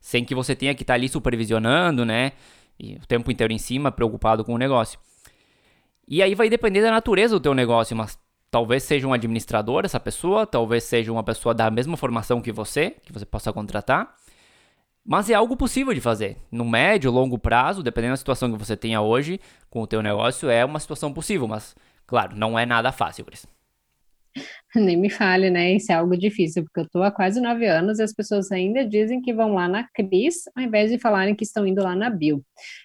sem 0.05 0.23
que 0.23 0.35
você 0.35 0.55
tenha 0.55 0.75
que 0.75 0.83
estar 0.83 0.93
tá 0.93 0.95
ali 0.99 1.09
supervisionando, 1.09 2.05
né? 2.05 2.33
E 2.79 2.93
o 2.93 3.07
tempo 3.07 3.31
inteiro 3.31 3.51
em 3.51 3.57
cima, 3.57 3.91
preocupado 3.91 4.45
com 4.45 4.53
o 4.53 4.57
negócio. 4.57 4.99
E 6.07 6.21
aí 6.21 6.35
vai 6.35 6.47
depender 6.47 6.83
da 6.83 6.91
natureza 6.91 7.33
do 7.33 7.41
teu 7.41 7.55
negócio, 7.55 7.97
mas 7.97 8.15
talvez 8.56 8.84
seja 8.84 9.06
um 9.06 9.12
administrador 9.12 9.84
essa 9.84 10.00
pessoa, 10.00 10.48
talvez 10.48 10.86
seja 10.86 11.12
uma 11.12 11.26
pessoa 11.26 11.54
da 11.54 11.70
mesma 11.70 11.98
formação 11.98 12.39
que 12.39 12.54
você, 12.54 12.91
que 13.04 13.12
você 13.12 13.26
possa 13.26 13.52
contratar. 13.52 14.15
Mas 15.06 15.30
é 15.30 15.34
algo 15.34 15.58
possível 15.58 15.94
de 15.94 16.00
fazer. 16.00 16.38
No 16.50 16.63
médio, 16.63 17.12
longo 17.12 17.38
prazo, 17.38 17.84
dependendo 17.84 18.13
da 18.13 18.18
situação 18.18 18.50
que 18.50 18.58
você 18.58 18.78
tenha 18.78 19.02
hoje 19.02 19.41
com 19.70 19.82
o 19.82 19.88
teu 19.88 20.02
negócio, 20.02 20.50
é 20.50 20.63
uma 20.63 20.80
situação 20.80 21.12
possível, 21.12 21.50
mas 21.50 21.76
claro, 22.08 22.34
não 22.38 22.58
é 22.58 22.65
nada 22.65 22.94
fácil, 22.94 23.26
Cris. 23.26 23.46
Nem 24.76 24.98
me 24.98 25.10
fale, 25.10 25.50
né? 25.50 25.74
Isso 25.74 25.91
é 25.91 25.95
algo 25.95 26.17
difícil, 26.17 26.63
porque 26.63 26.82
eu 26.82 26.89
tô 26.89 27.02
há 27.02 27.12
quase 27.12 27.39
nove 27.39 27.65
anos 27.65 28.00
e 28.00 28.04
as 28.04 28.13
pessoas 28.13 28.52
ainda 28.52 28.86
dizem 28.86 29.21
que 29.21 29.34
vão 29.34 29.54
lá 29.54 29.67
na 29.67 29.88
Cris, 29.93 30.43
ao 30.56 30.63
invés 30.63 30.91
de 30.91 31.00
falarem 31.00 31.36
que 31.36 31.43
estão 31.43 31.65
indo 31.65 31.82
lá 31.82 31.95
na 31.95 32.10
Bill. 32.10 32.43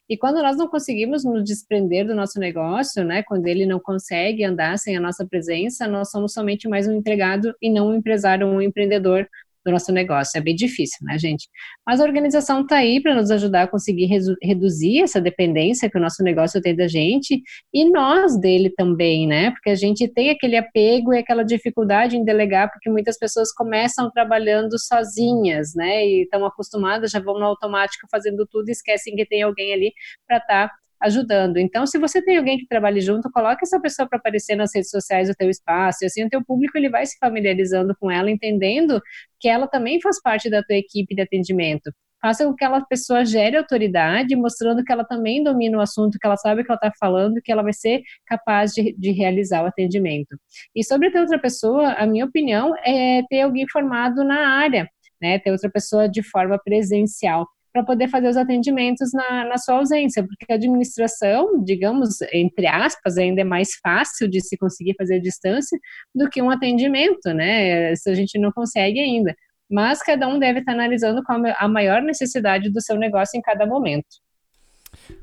E 0.09 0.17
quando 0.17 0.43
nós 0.43 0.57
não 0.57 0.69
conseguimos 0.69 1.25
nos 1.25 1.45
desprender 1.45 2.07
do 2.07 2.15
nosso 2.15 2.39
negócio, 2.39 3.05
né? 3.05 3.23
Quando 3.23 3.47
ele 3.47 3.67
não 3.67 3.81
consegue 3.81 4.45
andar 4.45 4.79
sem 4.79 4.97
a 4.97 5.01
nossa 5.01 5.27
presença, 5.27 5.89
nós 5.89 6.11
somos 6.11 6.33
somente 6.33 6.69
mais 6.69 6.87
um 6.87 6.93
empregado 6.93 7.55
e 7.61 7.71
não 7.71 7.89
um 7.89 7.95
empresário, 7.95 8.47
um 8.47 8.61
empreendedor 8.61 9.29
do 9.65 9.73
nosso 9.73 9.93
negócio. 9.93 10.39
É 10.39 10.41
bem 10.41 10.55
difícil, 10.55 10.99
né, 11.03 11.19
gente? 11.19 11.49
Mas 11.87 12.01
a 12.01 12.05
organização 12.05 12.63
está 12.63 12.77
aí 12.77 13.01
para 13.03 13.15
nos 13.15 13.31
ajudar 13.31 13.65
a 13.65 13.69
conseguir 13.69 14.09
reduzir 14.43 15.03
essa 15.03 15.21
dependência 15.21 15.91
que 15.91 15.99
o 15.99 16.01
nosso 16.01 16.23
negócio 16.23 16.61
tem 16.61 16.75
da 16.75 16.89
gente 16.89 17.43
e 17.73 17.91
nós 17.91 18.39
dele 18.41 18.71
também, 18.71 19.27
né? 19.27 19.51
Porque 19.51 19.71
a 19.71 19.75
gente 19.75 20.09
tem 20.09 20.31
aquele 20.31 20.57
apego 20.57 21.13
e 21.13 21.19
aquela 21.19 21.45
dificuldade 21.45 22.17
em 22.17 22.25
delegar, 22.25 22.71
porque 22.71 22.91
muitas 22.91 23.19
pessoas 23.19 23.53
começam 23.53 24.11
trabalhando 24.11 24.79
sozinhas, 24.79 25.75
né? 25.75 26.07
E 26.07 26.23
estão 26.23 26.45
acostumadas, 26.45 27.11
já 27.11 27.21
vão 27.21 27.39
no 27.39 27.45
automático 27.45 28.07
fazendo 28.11 28.47
tudo 28.47 28.69
e 28.69 28.73
esquecem 28.73 29.15
que 29.15 29.27
tem 29.27 29.43
alguém 29.43 29.73
ali 29.73 29.93
para 30.27 30.39
estar 30.39 30.69
tá 30.69 30.75
ajudando. 31.01 31.57
Então, 31.57 31.87
se 31.87 31.99
você 31.99 32.23
tem 32.23 32.37
alguém 32.37 32.59
que 32.59 32.67
trabalhe 32.67 33.01
junto, 33.01 33.31
coloque 33.31 33.65
essa 33.65 33.81
pessoa 33.81 34.09
para 34.09 34.19
aparecer 34.19 34.55
nas 34.57 34.75
redes 34.75 34.91
sociais 34.91 35.29
do 35.29 35.35
teu 35.35 35.49
espaço, 35.49 36.05
e 36.05 36.07
assim 36.07 36.25
o 36.25 36.29
teu 36.29 36.45
público 36.45 36.77
ele 36.77 36.91
vai 36.91 37.07
se 37.07 37.17
familiarizando 37.19 37.95
com 37.99 38.11
ela, 38.11 38.31
entendendo 38.31 39.01
que 39.39 39.49
ela 39.49 39.67
também 39.67 40.01
faz 40.01 40.21
parte 40.21 40.51
da 40.51 40.63
tua 40.63 40.77
equipe 40.77 41.15
de 41.15 41.23
atendimento. 41.23 41.91
Faça 42.21 42.45
com 42.45 42.55
que 42.55 42.63
aquela 42.63 42.85
pessoa 42.85 43.25
gere 43.25 43.57
autoridade, 43.57 44.37
mostrando 44.37 44.85
que 44.85 44.93
ela 44.93 45.05
também 45.05 45.43
domina 45.43 45.79
o 45.79 45.81
assunto, 45.81 46.19
que 46.19 46.27
ela 46.27 46.37
sabe 46.37 46.61
o 46.61 46.65
que 46.65 46.71
ela 46.71 46.79
está 46.83 46.93
falando, 47.01 47.41
que 47.43 47.51
ela 47.51 47.63
vai 47.63 47.73
ser 47.73 48.03
capaz 48.27 48.73
de, 48.73 48.95
de 48.99 49.11
realizar 49.11 49.63
o 49.63 49.67
atendimento. 49.67 50.37
E 50.77 50.85
sobre 50.85 51.11
ter 51.11 51.21
outra 51.21 51.39
pessoa, 51.39 51.93
a 51.93 52.07
minha 52.07 52.27
opinião 52.27 52.75
é 52.85 53.23
ter 53.31 53.41
alguém 53.41 53.67
formado 53.67 54.23
na 54.23 54.59
área, 54.59 54.87
né, 55.21 55.39
ter 55.39 55.51
outra 55.51 55.71
pessoa 55.71 56.07
de 56.07 56.23
forma 56.23 56.59
presencial 56.63 57.47
para 57.73 57.85
poder 57.85 58.09
fazer 58.09 58.29
os 58.29 58.37
atendimentos 58.37 59.13
na, 59.13 59.45
na 59.45 59.59
sua 59.59 59.77
ausência, 59.77 60.25
porque 60.25 60.53
a 60.53 60.57
administração, 60.57 61.63
digamos, 61.63 62.21
entre 62.33 62.67
aspas, 62.67 63.17
ainda 63.17 63.43
é 63.43 63.45
mais 63.45 63.71
fácil 63.83 64.29
de 64.29 64.41
se 64.41 64.57
conseguir 64.57 64.95
fazer 64.99 65.17
à 65.17 65.21
distância 65.21 65.79
do 66.15 66.29
que 66.29 66.43
um 66.43 66.51
atendimento, 66.51 67.33
né? 67.33 67.95
Se 67.95 68.11
a 68.11 68.15
gente 68.15 68.39
não 68.39 68.51
consegue 68.51 68.99
ainda. 68.99 69.35
Mas 69.71 70.03
cada 70.03 70.27
um 70.27 70.39
deve 70.39 70.61
estar 70.61 70.73
analisando 70.73 71.23
qual 71.23 71.41
a 71.57 71.69
maior 71.69 72.03
necessidade 72.03 72.71
do 72.71 72.81
seu 72.81 72.97
negócio 72.97 73.39
em 73.39 73.43
cada 73.43 73.65
momento. 73.65 74.09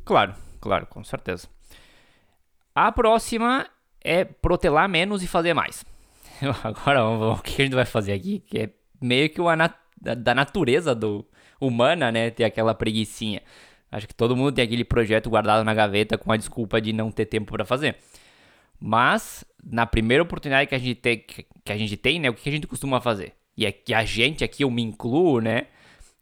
Claro, 0.06 0.34
claro, 0.62 0.88
com 0.88 1.04
certeza. 1.04 1.50
A 2.74 2.92
próxima 2.92 3.68
é 4.02 4.24
protelar 4.24 4.88
menos 4.88 5.22
e 5.22 5.28
fazer 5.28 5.54
mais. 5.54 5.84
Agora, 6.64 7.04
o 7.06 7.42
que 7.42 7.62
a 7.62 7.66
gente 7.66 7.76
vai 7.76 7.86
fazer 7.86 8.14
aqui? 8.14 8.40
Que 8.40 8.60
é 8.60 8.70
meio 9.02 9.30
que 9.30 9.42
o 9.42 9.48
da 10.00 10.34
natureza 10.34 10.94
do, 10.96 11.28
humana, 11.60 12.12
né, 12.12 12.30
ter 12.30 12.44
aquela 12.44 12.74
preguiçinha. 12.74 13.42
Acho 13.92 14.08
que 14.08 14.14
todo 14.14 14.36
mundo 14.36 14.52
tem 14.52 14.64
aquele 14.64 14.84
projeto 14.84 15.30
guardado 15.30 15.64
na 15.64 15.74
gaveta 15.74 16.18
com 16.18 16.32
a 16.32 16.38
desculpa 16.38 16.82
de 16.82 16.92
não 16.92 17.12
ter 17.12 17.26
tempo 17.26 17.52
para 17.52 17.66
fazer. 17.66 17.96
Mas, 18.80 19.46
na 19.64 19.86
primeira 19.86 20.22
oportunidade 20.24 20.68
que 20.68 20.76
a 20.76 20.80
gente 20.80 20.96
tem, 20.96 21.18
que 21.18 21.72
a 21.72 21.78
gente 21.78 21.98
tem, 21.98 22.20
né, 22.20 22.30
o 22.30 22.34
que 22.34 22.48
a 22.48 22.52
gente 22.52 22.68
costuma 22.68 23.02
fazer? 23.02 23.34
E 23.56 23.66
é 23.66 23.72
que 23.72 23.94
a 23.94 24.04
gente 24.04 24.44
aqui, 24.44 24.64
eu 24.64 24.70
me 24.70 24.84
incluo, 24.84 25.40
né, 25.42 25.68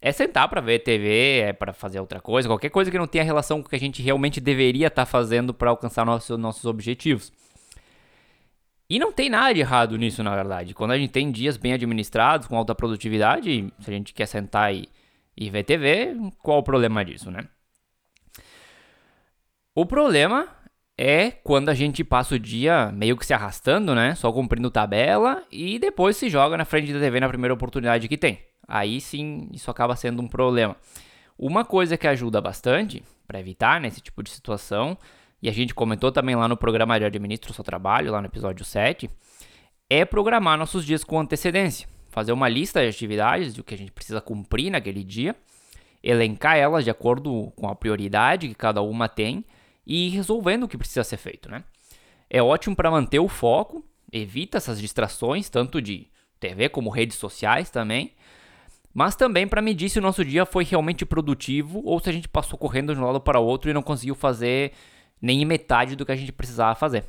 é 0.02 0.12
sentar 0.12 0.48
para 0.48 0.62
ver 0.62 0.80
TV, 0.80 1.39
é 1.39 1.54
para 1.54 1.74
fazer 1.74 2.00
outra 2.00 2.21
coisa, 2.21 2.48
qualquer 2.48 2.69
coisa 2.69 2.91
que 2.91 2.98
não 2.98 3.08
tenha 3.08 3.24
relação 3.24 3.62
com 3.62 3.67
o 3.67 3.69
que 3.69 3.76
a 3.76 3.80
gente 3.80 4.02
realmente 4.02 4.39
deveria 4.39 4.88
estar 4.88 5.02
tá 5.02 5.06
fazendo 5.06 5.54
para 5.54 5.71
alcançar 5.71 6.06
nosso, 6.06 6.38
nossos 6.38 6.65
objetivos. 6.65 7.34
E 8.88 9.00
não 9.00 9.12
tem 9.12 9.32
nada 9.32 9.52
de 9.52 9.62
errado 9.62 9.98
nisso, 9.98 10.21
na 10.21 10.36
verdade. 10.36 10.76
Quando 10.76 10.91
a 10.91 10.98
gente 10.98 11.10
tem 11.10 11.32
dias 11.32 11.58
bem 11.58 11.74
administrados, 11.74 12.48
com 12.48 12.56
alta 12.56 12.76
produtividade, 12.76 13.74
se 13.80 13.89
a 13.89 13.93
gente 13.93 14.13
quer 14.13 14.28
sentar 14.28 14.76
e, 14.76 14.88
e 15.38 15.50
ver 15.50 15.63
TV, 15.63 16.15
qual 16.41 16.60
o 16.60 16.63
problema 16.63 17.04
disso, 17.04 17.30
né? 17.30 17.48
O 19.74 19.86
problema 19.86 20.48
é 20.98 21.32
quando 21.32 21.69
a 21.69 21.74
gente 21.74 22.04
passa 22.04 22.36
o 22.36 22.39
dia 22.39 22.91
meio 22.91 23.17
que 23.17 23.26
se 23.26 23.34
arrastando, 23.34 23.93
né? 23.93 24.15
Só 24.15 24.32
cumprindo 24.32 24.71
tabela 24.71 25.43
e 25.52 25.78
depois 25.78 26.15
se 26.15 26.30
joga 26.30 26.56
na 26.58 26.63
frente 26.63 26.93
da 26.93 27.00
TV 27.00 27.19
na 27.19 27.28
primeira 27.28 27.54
oportunidade 27.54 28.08
que 28.08 28.17
tem. 28.17 28.39
Aí 28.67 29.02
sim, 29.02 29.50
isso 29.52 29.69
acaba 29.69 29.95
sendo 29.95 30.21
um 30.21 30.28
problema. 30.28 30.76
Uma 31.38 31.65
coisa 31.65 31.98
que 31.98 32.08
ajuda 32.08 32.39
bastante 32.39 33.04
para 33.28 33.39
evitar 33.39 33.82
nesse 33.82 33.98
né, 33.98 34.04
tipo 34.04 34.24
de 34.24 34.30
situação 34.30 34.98
e 35.41 35.50
a 35.50 35.52
gente 35.52 35.76
comentou 35.76 36.12
também 36.12 36.36
lá 36.36 36.48
no 36.48 36.56
programa 36.56 36.98
de 36.98 37.06
Administro 37.06 37.54
Seu 37.54 37.63
Trabalho, 37.63 38.12
lá 38.12 38.21
no 38.21 38.28
episódio 38.28 38.63
7, 38.63 39.10
é 39.89 40.06
programar 40.06 40.58
nossos 40.58 40.86
dias 40.86 41.04
com 41.04 41.19
antecedência. 41.19 41.88
Fazer 42.15 42.32
uma 42.32 42.47
lista 42.47 42.80
de 42.80 42.88
atividades 42.88 43.54
do 43.54 43.62
que 43.62 43.75
a 43.75 43.78
gente 43.78 43.91
precisa 43.91 44.21
cumprir 44.21 44.71
naquele 44.71 45.04
dia, 45.04 45.36
elencar 46.01 46.56
elas 46.56 46.86
de 46.86 46.89
acordo 46.89 47.51
com 47.58 47.67
a 47.67 47.75
prioridade 47.75 48.47
que 48.47 48.56
cada 48.56 48.82
uma 48.82 49.10
tem 49.10 49.43
e 49.86 50.08
ir 50.08 50.12
resolvendo 50.12 50.63
o 50.63 50.67
que 50.69 50.78
precisa 50.78 51.04
ser 51.04 51.17
feito, 51.17 51.51
né? 51.51 51.62
É 52.30 52.41
ótimo 52.41 52.73
para 52.73 52.89
manter 52.89 53.19
o 53.19 53.28
foco, 53.28 53.84
evita 54.13 54.58
essas 54.58 54.80
distrações, 54.80 55.49
tanto 55.49 55.82
de 55.82 56.08
TV 56.39 56.69
como 56.69 56.89
redes 56.89 57.17
sociais 57.17 57.69
também, 57.69 58.13
mas 58.93 59.17
também 59.17 59.45
para 59.45 59.62
medir 59.62 59.89
se 59.89 59.99
o 59.99 60.01
nosso 60.01 60.23
dia 60.23 60.45
foi 60.45 60.63
realmente 60.63 61.06
produtivo 61.06 61.82
ou 61.84 61.99
se 61.99 62.10
a 62.10 62.13
gente 62.13 62.30
passou 62.30 62.58
correndo 62.58 62.95
de 62.95 63.01
um 63.01 63.04
lado 63.04 63.19
para 63.19 63.41
o 63.41 63.45
outro 63.45 63.69
e 63.69 63.73
não 63.73 63.84
conseguiu 63.84 64.15
fazer 64.15 64.71
nem 65.21 65.43
metade 65.43 65.97
do 65.97 66.06
que 66.06 66.13
a 66.13 66.15
gente 66.15 66.32
precisava 66.32 66.75
fazer. 66.75 67.04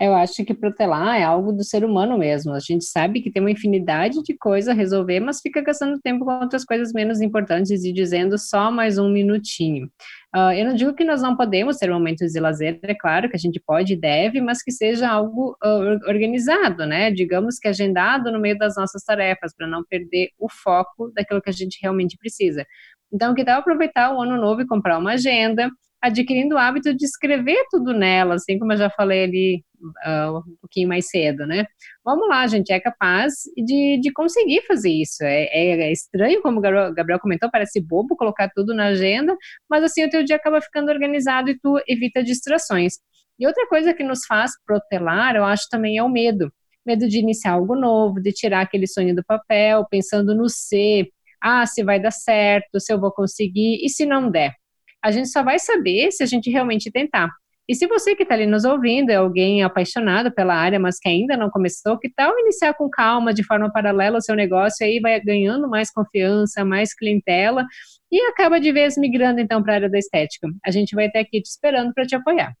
Eu 0.00 0.14
acho 0.14 0.44
que 0.44 0.54
protelar 0.54 1.18
é 1.20 1.24
algo 1.24 1.52
do 1.52 1.64
ser 1.64 1.84
humano 1.84 2.16
mesmo. 2.16 2.52
A 2.52 2.60
gente 2.60 2.84
sabe 2.84 3.20
que 3.20 3.32
tem 3.32 3.42
uma 3.42 3.50
infinidade 3.50 4.22
de 4.22 4.36
coisas 4.36 4.68
a 4.68 4.72
resolver, 4.72 5.18
mas 5.18 5.40
fica 5.40 5.60
gastando 5.60 5.98
tempo 6.00 6.24
com 6.24 6.38
outras 6.38 6.64
coisas 6.64 6.92
menos 6.92 7.20
importantes 7.20 7.82
e 7.84 7.92
dizendo 7.92 8.38
só 8.38 8.70
mais 8.70 8.96
um 8.96 9.08
minutinho. 9.08 9.90
Uh, 10.34 10.52
eu 10.52 10.66
não 10.66 10.74
digo 10.74 10.94
que 10.94 11.04
nós 11.04 11.20
não 11.20 11.36
podemos 11.36 11.78
ter 11.78 11.90
momentos 11.90 12.32
de 12.32 12.38
lazer, 12.38 12.78
é 12.82 12.94
claro 12.94 13.28
que 13.28 13.34
a 13.34 13.38
gente 13.38 13.60
pode 13.66 13.94
e 13.94 13.96
deve, 13.96 14.40
mas 14.40 14.62
que 14.62 14.70
seja 14.70 15.08
algo 15.08 15.56
uh, 15.64 16.08
organizado, 16.08 16.86
né? 16.86 17.10
Digamos 17.10 17.58
que 17.58 17.66
agendado 17.66 18.30
no 18.30 18.38
meio 18.38 18.56
das 18.56 18.76
nossas 18.76 19.02
tarefas, 19.02 19.52
para 19.56 19.66
não 19.66 19.82
perder 19.84 20.28
o 20.38 20.48
foco 20.48 21.10
daquilo 21.12 21.42
que 21.42 21.50
a 21.50 21.52
gente 21.52 21.78
realmente 21.82 22.16
precisa. 22.18 22.64
Então, 23.12 23.34
que 23.34 23.44
tal 23.44 23.60
aproveitar 23.60 24.14
o 24.14 24.20
ano 24.20 24.36
novo 24.36 24.60
e 24.60 24.66
comprar 24.66 24.98
uma 24.98 25.12
agenda, 25.12 25.70
adquirindo 26.00 26.54
o 26.54 26.58
hábito 26.58 26.94
de 26.94 27.04
escrever 27.04 27.64
tudo 27.70 27.92
nela, 27.92 28.34
assim 28.34 28.58
como 28.58 28.72
eu 28.72 28.76
já 28.76 28.90
falei 28.90 29.24
ali 29.24 29.64
uh, 30.06 30.38
um 30.38 30.56
pouquinho 30.60 30.88
mais 30.88 31.08
cedo, 31.08 31.46
né? 31.46 31.66
Vamos 32.04 32.28
lá, 32.28 32.42
a 32.42 32.46
gente 32.46 32.72
é 32.72 32.80
capaz 32.80 33.34
de, 33.56 33.98
de 34.00 34.12
conseguir 34.12 34.62
fazer 34.66 34.90
isso. 34.90 35.22
É, 35.22 35.44
é, 35.44 35.80
é 35.80 35.92
estranho, 35.92 36.42
como 36.42 36.58
o 36.58 36.60
Gabriel, 36.60 37.20
comentou, 37.20 37.50
parece 37.50 37.80
bobo 37.80 38.16
colocar 38.16 38.50
tudo 38.54 38.74
na 38.74 38.86
agenda, 38.86 39.36
mas 39.68 39.82
assim 39.84 40.04
o 40.04 40.10
teu 40.10 40.24
dia 40.24 40.36
acaba 40.36 40.60
ficando 40.60 40.90
organizado 40.90 41.50
e 41.50 41.58
tu 41.58 41.80
evita 41.88 42.22
distrações. 42.22 42.94
E 43.38 43.46
outra 43.46 43.66
coisa 43.68 43.94
que 43.94 44.02
nos 44.02 44.24
faz 44.26 44.52
protelar, 44.66 45.36
eu 45.36 45.44
acho 45.44 45.68
também 45.70 45.96
é 45.96 46.02
o 46.02 46.08
medo. 46.08 46.52
Medo 46.84 47.08
de 47.08 47.18
iniciar 47.18 47.52
algo 47.52 47.76
novo, 47.76 48.20
de 48.20 48.32
tirar 48.32 48.62
aquele 48.62 48.86
sonho 48.86 49.14
do 49.14 49.24
papel, 49.24 49.86
pensando 49.90 50.34
no 50.34 50.48
ser, 50.48 51.08
ah, 51.40 51.66
se 51.66 51.84
vai 51.84 52.00
dar 52.00 52.10
certo, 52.10 52.80
se 52.80 52.92
eu 52.92 53.00
vou 53.00 53.12
conseguir, 53.12 53.84
e 53.84 53.88
se 53.88 54.06
não 54.06 54.30
der 54.30 54.54
a 55.02 55.10
gente 55.10 55.28
só 55.28 55.42
vai 55.42 55.58
saber 55.58 56.10
se 56.12 56.22
a 56.22 56.26
gente 56.26 56.50
realmente 56.50 56.90
tentar. 56.90 57.30
E 57.68 57.74
se 57.74 57.86
você 57.86 58.16
que 58.16 58.22
está 58.22 58.34
ali 58.34 58.46
nos 58.46 58.64
ouvindo 58.64 59.10
é 59.10 59.16
alguém 59.16 59.62
apaixonado 59.62 60.32
pela 60.32 60.54
área, 60.54 60.80
mas 60.80 60.98
que 60.98 61.08
ainda 61.08 61.36
não 61.36 61.50
começou, 61.50 61.98
que 61.98 62.08
tal 62.08 62.38
iniciar 62.38 62.72
com 62.72 62.88
calma, 62.88 63.34
de 63.34 63.44
forma 63.44 63.70
paralela 63.70 64.18
o 64.18 64.22
seu 64.22 64.34
negócio, 64.34 64.86
aí 64.86 64.98
vai 65.00 65.20
ganhando 65.20 65.68
mais 65.68 65.90
confiança, 65.90 66.64
mais 66.64 66.94
clientela, 66.94 67.66
e 68.10 68.22
acaba 68.22 68.58
de 68.58 68.72
vez 68.72 68.96
migrando 68.96 69.40
então 69.40 69.62
para 69.62 69.74
a 69.74 69.76
área 69.76 69.90
da 69.90 69.98
estética. 69.98 70.48
A 70.64 70.70
gente 70.70 70.94
vai 70.94 71.08
estar 71.08 71.20
aqui 71.20 71.42
te 71.42 71.50
esperando 71.50 71.92
para 71.92 72.06
te 72.06 72.16
apoiar. 72.16 72.54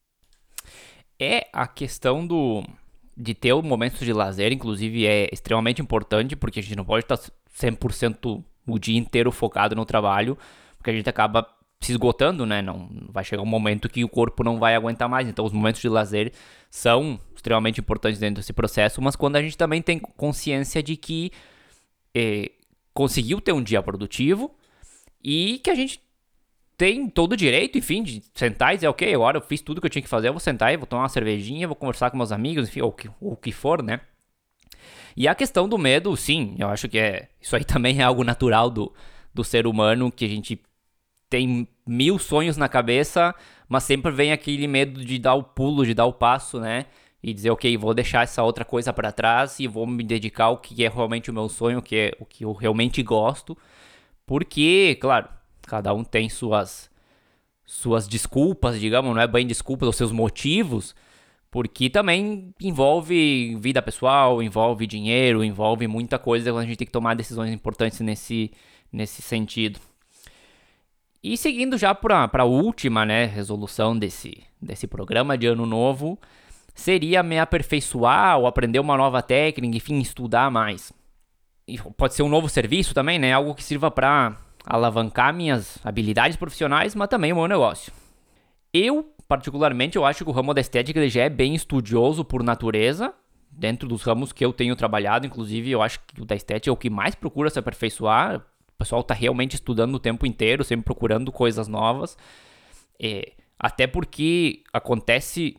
É 1.18 1.46
a 1.54 1.66
questão 1.66 2.26
do 2.26 2.62
de 3.16 3.34
ter 3.34 3.52
o 3.52 3.62
momento 3.62 4.04
de 4.04 4.12
lazer, 4.12 4.52
inclusive, 4.52 5.04
é 5.04 5.28
extremamente 5.32 5.82
importante, 5.82 6.36
porque 6.36 6.60
a 6.60 6.62
gente 6.62 6.76
não 6.76 6.84
pode 6.84 7.04
estar 7.04 7.18
100% 7.60 8.44
o 8.64 8.78
dia 8.78 8.96
inteiro 8.96 9.32
focado 9.32 9.74
no 9.74 9.84
trabalho, 9.84 10.38
porque 10.76 10.90
a 10.90 10.92
gente 10.92 11.08
acaba 11.08 11.44
se 11.80 11.92
esgotando, 11.92 12.44
né? 12.44 12.60
Não 12.60 12.88
vai 13.10 13.24
chegar 13.24 13.42
um 13.42 13.46
momento 13.46 13.88
que 13.88 14.04
o 14.04 14.08
corpo 14.08 14.42
não 14.42 14.58
vai 14.58 14.74
aguentar 14.74 15.08
mais. 15.08 15.28
Então, 15.28 15.44
os 15.44 15.52
momentos 15.52 15.80
de 15.80 15.88
lazer 15.88 16.32
são 16.70 17.20
extremamente 17.34 17.80
importantes 17.80 18.18
dentro 18.18 18.36
desse 18.36 18.52
processo, 18.52 19.00
mas 19.00 19.16
quando 19.16 19.36
a 19.36 19.42
gente 19.42 19.56
também 19.56 19.80
tem 19.80 19.98
consciência 19.98 20.82
de 20.82 20.96
que 20.96 21.30
eh, 22.14 22.50
conseguiu 22.92 23.40
ter 23.40 23.52
um 23.52 23.62
dia 23.62 23.82
produtivo 23.82 24.54
e 25.22 25.60
que 25.62 25.70
a 25.70 25.74
gente 25.74 26.02
tem 26.76 27.08
todo 27.08 27.32
o 27.32 27.36
direito, 27.36 27.78
enfim, 27.78 28.02
de 28.02 28.22
sentar 28.34 28.72
e 28.72 28.76
dizer, 28.76 28.88
ok, 28.88 29.12
agora 29.14 29.38
eu 29.38 29.42
fiz 29.42 29.60
tudo 29.60 29.80
que 29.80 29.86
eu 29.86 29.90
tinha 29.90 30.02
que 30.02 30.08
fazer, 30.08 30.28
eu 30.28 30.32
vou 30.32 30.40
sentar 30.40 30.72
e 30.72 30.76
vou 30.76 30.86
tomar 30.86 31.02
uma 31.02 31.08
cervejinha, 31.08 31.66
vou 31.66 31.74
conversar 31.76 32.10
com 32.10 32.16
meus 32.16 32.30
amigos, 32.30 32.68
enfim, 32.68 32.80
ou 32.80 32.94
o 33.20 33.36
que 33.36 33.50
for, 33.50 33.82
né? 33.82 34.00
E 35.16 35.26
a 35.26 35.34
questão 35.34 35.68
do 35.68 35.76
medo, 35.76 36.16
sim, 36.16 36.54
eu 36.58 36.68
acho 36.68 36.88
que 36.88 36.98
é 36.98 37.28
isso 37.40 37.56
aí 37.56 37.64
também 37.66 38.00
é 38.00 38.04
algo 38.04 38.22
natural 38.22 38.70
do, 38.70 38.92
do 39.34 39.42
ser 39.42 39.66
humano 39.66 40.12
que 40.12 40.24
a 40.24 40.28
gente 40.28 40.60
tem 41.28 41.68
mil 41.86 42.18
sonhos 42.18 42.56
na 42.56 42.68
cabeça, 42.68 43.34
mas 43.68 43.84
sempre 43.84 44.10
vem 44.10 44.32
aquele 44.32 44.66
medo 44.66 45.04
de 45.04 45.18
dar 45.18 45.34
o 45.34 45.42
pulo, 45.42 45.84
de 45.84 45.94
dar 45.94 46.06
o 46.06 46.12
passo, 46.12 46.60
né? 46.60 46.86
E 47.22 47.34
dizer, 47.34 47.50
ok, 47.50 47.76
vou 47.76 47.94
deixar 47.94 48.22
essa 48.22 48.42
outra 48.42 48.64
coisa 48.64 48.92
para 48.92 49.12
trás 49.12 49.58
e 49.60 49.66
vou 49.66 49.86
me 49.86 50.04
dedicar 50.04 50.44
ao 50.44 50.58
que 50.58 50.84
é 50.84 50.88
realmente 50.88 51.30
o 51.30 51.34
meu 51.34 51.48
sonho, 51.48 51.82
que 51.82 51.96
é 51.96 52.12
o 52.20 52.24
que 52.24 52.44
eu 52.44 52.52
realmente 52.52 53.02
gosto. 53.02 53.56
Porque, 54.26 54.96
claro, 55.00 55.28
cada 55.62 55.92
um 55.94 56.04
tem 56.04 56.28
suas 56.28 56.90
suas 57.68 58.08
desculpas, 58.08 58.80
digamos, 58.80 59.14
não 59.14 59.20
é 59.20 59.26
bem 59.26 59.46
desculpas, 59.46 59.90
os 59.90 59.96
seus 59.96 60.10
motivos, 60.10 60.94
porque 61.50 61.90
também 61.90 62.54
envolve 62.58 63.54
vida 63.56 63.82
pessoal, 63.82 64.42
envolve 64.42 64.86
dinheiro, 64.86 65.44
envolve 65.44 65.86
muita 65.86 66.18
coisa 66.18 66.50
a 66.56 66.64
gente 66.64 66.78
tem 66.78 66.86
que 66.86 66.92
tomar 66.92 67.14
decisões 67.14 67.52
importantes 67.52 68.00
nesse, 68.00 68.50
nesse 68.90 69.20
sentido. 69.20 69.78
E 71.22 71.36
seguindo 71.36 71.76
já 71.76 71.94
para 71.94 72.30
a 72.32 72.44
última 72.44 73.04
né, 73.04 73.24
resolução 73.24 73.98
desse, 73.98 74.44
desse 74.60 74.86
programa 74.86 75.36
de 75.36 75.46
ano 75.46 75.66
novo, 75.66 76.18
seria 76.74 77.22
me 77.22 77.38
aperfeiçoar 77.38 78.38
ou 78.38 78.46
aprender 78.46 78.78
uma 78.78 78.96
nova 78.96 79.20
técnica, 79.20 79.76
enfim, 79.76 79.98
estudar 79.98 80.50
mais. 80.50 80.92
E 81.66 81.76
pode 81.96 82.14
ser 82.14 82.22
um 82.22 82.28
novo 82.28 82.48
serviço 82.48 82.94
também, 82.94 83.18
né? 83.18 83.32
Algo 83.32 83.54
que 83.54 83.64
sirva 83.64 83.90
para 83.90 84.36
alavancar 84.64 85.34
minhas 85.34 85.78
habilidades 85.84 86.36
profissionais, 86.36 86.94
mas 86.94 87.08
também 87.08 87.32
o 87.32 87.36
meu 87.36 87.48
negócio. 87.48 87.92
Eu, 88.72 89.12
particularmente, 89.26 89.96
eu 89.96 90.04
acho 90.04 90.24
que 90.24 90.30
o 90.30 90.32
ramo 90.32 90.54
da 90.54 90.60
estética 90.60 91.00
ele 91.00 91.08
já 91.08 91.22
é 91.22 91.28
bem 91.28 91.54
estudioso 91.54 92.24
por 92.24 92.42
natureza, 92.42 93.12
dentro 93.50 93.88
dos 93.88 94.02
ramos 94.02 94.32
que 94.32 94.44
eu 94.44 94.52
tenho 94.52 94.76
trabalhado, 94.76 95.26
inclusive 95.26 95.70
eu 95.70 95.82
acho 95.82 96.00
que 96.06 96.22
o 96.22 96.24
da 96.24 96.36
estética 96.36 96.70
é 96.70 96.72
o 96.72 96.76
que 96.76 96.88
mais 96.88 97.14
procura 97.14 97.50
se 97.50 97.58
aperfeiçoar, 97.58 98.40
o 98.78 98.84
pessoal 98.84 99.00
está 99.00 99.12
realmente 99.12 99.54
estudando 99.54 99.96
o 99.96 99.98
tempo 99.98 100.24
inteiro, 100.24 100.62
sempre 100.62 100.84
procurando 100.84 101.32
coisas 101.32 101.66
novas. 101.66 102.16
É, 102.96 103.32
até 103.58 103.88
porque 103.88 104.62
acontece 104.72 105.56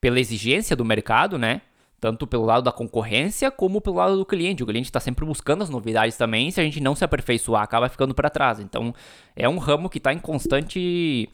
pela 0.00 0.20
exigência 0.20 0.76
do 0.76 0.84
mercado, 0.84 1.36
né? 1.36 1.62
Tanto 1.98 2.28
pelo 2.28 2.44
lado 2.44 2.62
da 2.62 2.70
concorrência 2.70 3.50
como 3.50 3.80
pelo 3.80 3.96
lado 3.96 4.16
do 4.16 4.24
cliente. 4.24 4.62
O 4.62 4.66
cliente 4.66 4.86
está 4.86 5.00
sempre 5.00 5.24
buscando 5.24 5.64
as 5.64 5.68
novidades 5.68 6.16
também. 6.16 6.48
Se 6.52 6.60
a 6.60 6.64
gente 6.64 6.80
não 6.80 6.94
se 6.94 7.04
aperfeiçoar, 7.04 7.64
acaba 7.64 7.88
ficando 7.88 8.14
para 8.14 8.30
trás. 8.30 8.60
Então, 8.60 8.94
é 9.34 9.48
um 9.48 9.58
ramo 9.58 9.90
que 9.90 9.98
está 9.98 10.12
em 10.12 10.20
constante 10.20 11.28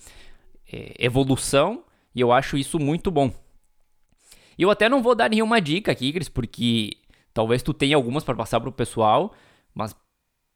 é, 0.73 0.95
evolução 0.99 1.85
e 2.15 2.21
eu 2.23 2.33
acho 2.33 2.57
isso 2.57 2.79
muito 2.79 3.11
bom. 3.11 3.31
E 4.57 4.63
eu 4.63 4.71
até 4.71 4.89
não 4.89 5.03
vou 5.03 5.15
dar 5.15 5.29
nenhuma 5.29 5.61
dica 5.61 5.93
aqui, 5.93 6.15
Cris, 6.15 6.31
porque 6.31 6.97
talvez 7.35 7.63
tu 7.63 7.75
tenha 7.75 7.95
algumas 7.95 8.25
para 8.25 8.35
passar 8.35 8.59
para 8.59 8.71
o 8.71 8.73
pessoal, 8.73 9.35
mas 9.75 9.95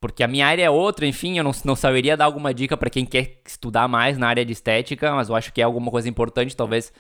porque 0.01 0.23
a 0.23 0.29
minha 0.29 0.47
área 0.47 0.65
é 0.65 0.71
outra, 0.71 1.07
enfim, 1.07 1.37
eu 1.37 1.45
não, 1.45 1.53
não 1.65 1.77
saberia 1.77 2.17
dar 2.17 2.25
alguma 2.25 2.55
dica 2.55 2.77
para 2.77 2.89
quem 2.89 3.05
quer 3.05 3.41
estudar 3.47 3.87
mais 3.87 4.17
na 4.17 4.29
área 4.29 4.45
de 4.45 4.53
estética, 4.53 5.15
mas 5.15 5.29
eu 5.29 5.37
acho 5.37 5.53
que 5.53 5.61
é 5.61 5.65
alguma 5.65 5.91
coisa 5.91 6.09
importante. 6.09 6.57
Talvez 6.57 6.91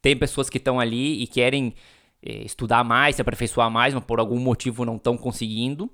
tem 0.00 0.16
pessoas 0.16 0.48
que 0.48 0.56
estão 0.56 0.80
ali 0.80 1.22
e 1.22 1.26
querem 1.26 1.74
eh, 2.22 2.42
estudar 2.44 2.82
mais, 2.82 3.16
se 3.16 3.22
aperfeiçoar 3.22 3.70
mais, 3.70 3.92
mas 3.92 4.02
por 4.04 4.18
algum 4.18 4.40
motivo 4.40 4.86
não 4.86 4.96
estão 4.96 5.18
conseguindo. 5.18 5.90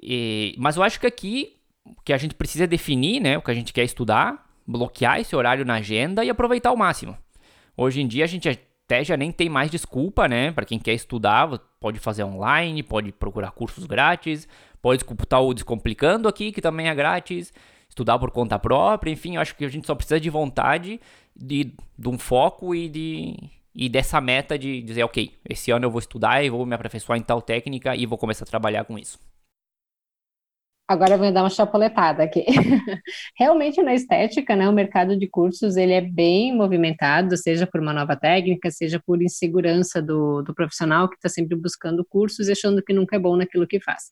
E, 0.00 0.54
mas 0.56 0.76
eu 0.76 0.84
acho 0.84 1.00
que 1.00 1.06
aqui 1.06 1.56
o 1.84 2.00
que 2.02 2.12
a 2.12 2.18
gente 2.18 2.34
precisa 2.34 2.66
definir, 2.66 3.20
né, 3.20 3.38
o 3.38 3.42
que 3.42 3.50
a 3.50 3.54
gente 3.54 3.72
quer 3.72 3.82
estudar, 3.82 4.46
bloquear 4.66 5.18
esse 5.18 5.34
horário 5.34 5.64
na 5.64 5.74
agenda 5.74 6.24
e 6.24 6.30
aproveitar 6.30 6.68
ao 6.68 6.76
máximo. 6.76 7.16
Hoje 7.76 8.00
em 8.00 8.06
dia 8.06 8.24
a 8.24 8.28
gente 8.28 8.48
até 8.48 9.02
já 9.02 9.16
nem 9.16 9.32
tem 9.32 9.48
mais 9.48 9.70
desculpa, 9.70 10.28
né? 10.28 10.50
Para 10.50 10.64
quem 10.64 10.78
quer 10.78 10.94
estudar, 10.94 11.48
pode 11.80 11.98
fazer 11.98 12.24
online, 12.24 12.82
pode 12.82 13.12
procurar 13.12 13.50
cursos 13.50 13.84
grátis, 13.86 14.48
pode 14.80 15.02
escutar 15.02 15.40
o 15.40 15.54
Descomplicando 15.54 16.28
aqui, 16.28 16.52
que 16.52 16.60
também 16.60 16.88
é 16.88 16.94
grátis, 16.94 17.52
estudar 17.88 18.18
por 18.18 18.30
conta 18.30 18.58
própria, 18.58 19.10
enfim, 19.10 19.36
eu 19.36 19.40
acho 19.40 19.56
que 19.56 19.64
a 19.64 19.68
gente 19.68 19.86
só 19.86 19.94
precisa 19.94 20.20
de 20.20 20.30
vontade, 20.30 21.00
de, 21.34 21.72
de 21.98 22.08
um 22.08 22.18
foco 22.18 22.74
e 22.74 22.88
de 22.88 23.36
e 23.74 23.88
dessa 23.88 24.20
meta 24.20 24.58
de 24.58 24.82
dizer, 24.82 25.04
ok, 25.04 25.30
esse 25.48 25.70
ano 25.70 25.84
eu 25.86 25.90
vou 25.90 26.00
estudar 26.00 26.42
e 26.42 26.50
vou 26.50 26.66
me 26.66 26.74
aperfeiçoar 26.74 27.16
em 27.16 27.22
tal 27.22 27.40
técnica 27.40 27.94
e 27.94 28.06
vou 28.06 28.18
começar 28.18 28.44
a 28.44 28.48
trabalhar 28.48 28.84
com 28.84 28.98
isso. 28.98 29.20
Agora 30.90 31.12
eu 31.12 31.18
vou 31.18 31.30
dar 31.30 31.42
uma 31.42 31.50
chapoletada 31.50 32.22
aqui. 32.22 32.46
Realmente 33.38 33.82
na 33.82 33.92
estética, 33.92 34.56
né, 34.56 34.66
o 34.66 34.72
mercado 34.72 35.18
de 35.18 35.28
cursos 35.28 35.76
ele 35.76 35.92
é 35.92 36.00
bem 36.00 36.56
movimentado, 36.56 37.36
seja 37.36 37.66
por 37.66 37.82
uma 37.82 37.92
nova 37.92 38.16
técnica, 38.16 38.70
seja 38.70 38.98
por 38.98 39.20
insegurança 39.22 40.00
do, 40.00 40.40
do 40.40 40.54
profissional 40.54 41.06
que 41.06 41.16
está 41.16 41.28
sempre 41.28 41.54
buscando 41.54 42.02
cursos 42.08 42.48
e 42.48 42.52
achando 42.52 42.82
que 42.82 42.94
nunca 42.94 43.16
é 43.16 43.18
bom 43.18 43.36
naquilo 43.36 43.66
que 43.66 43.78
faz. 43.78 44.04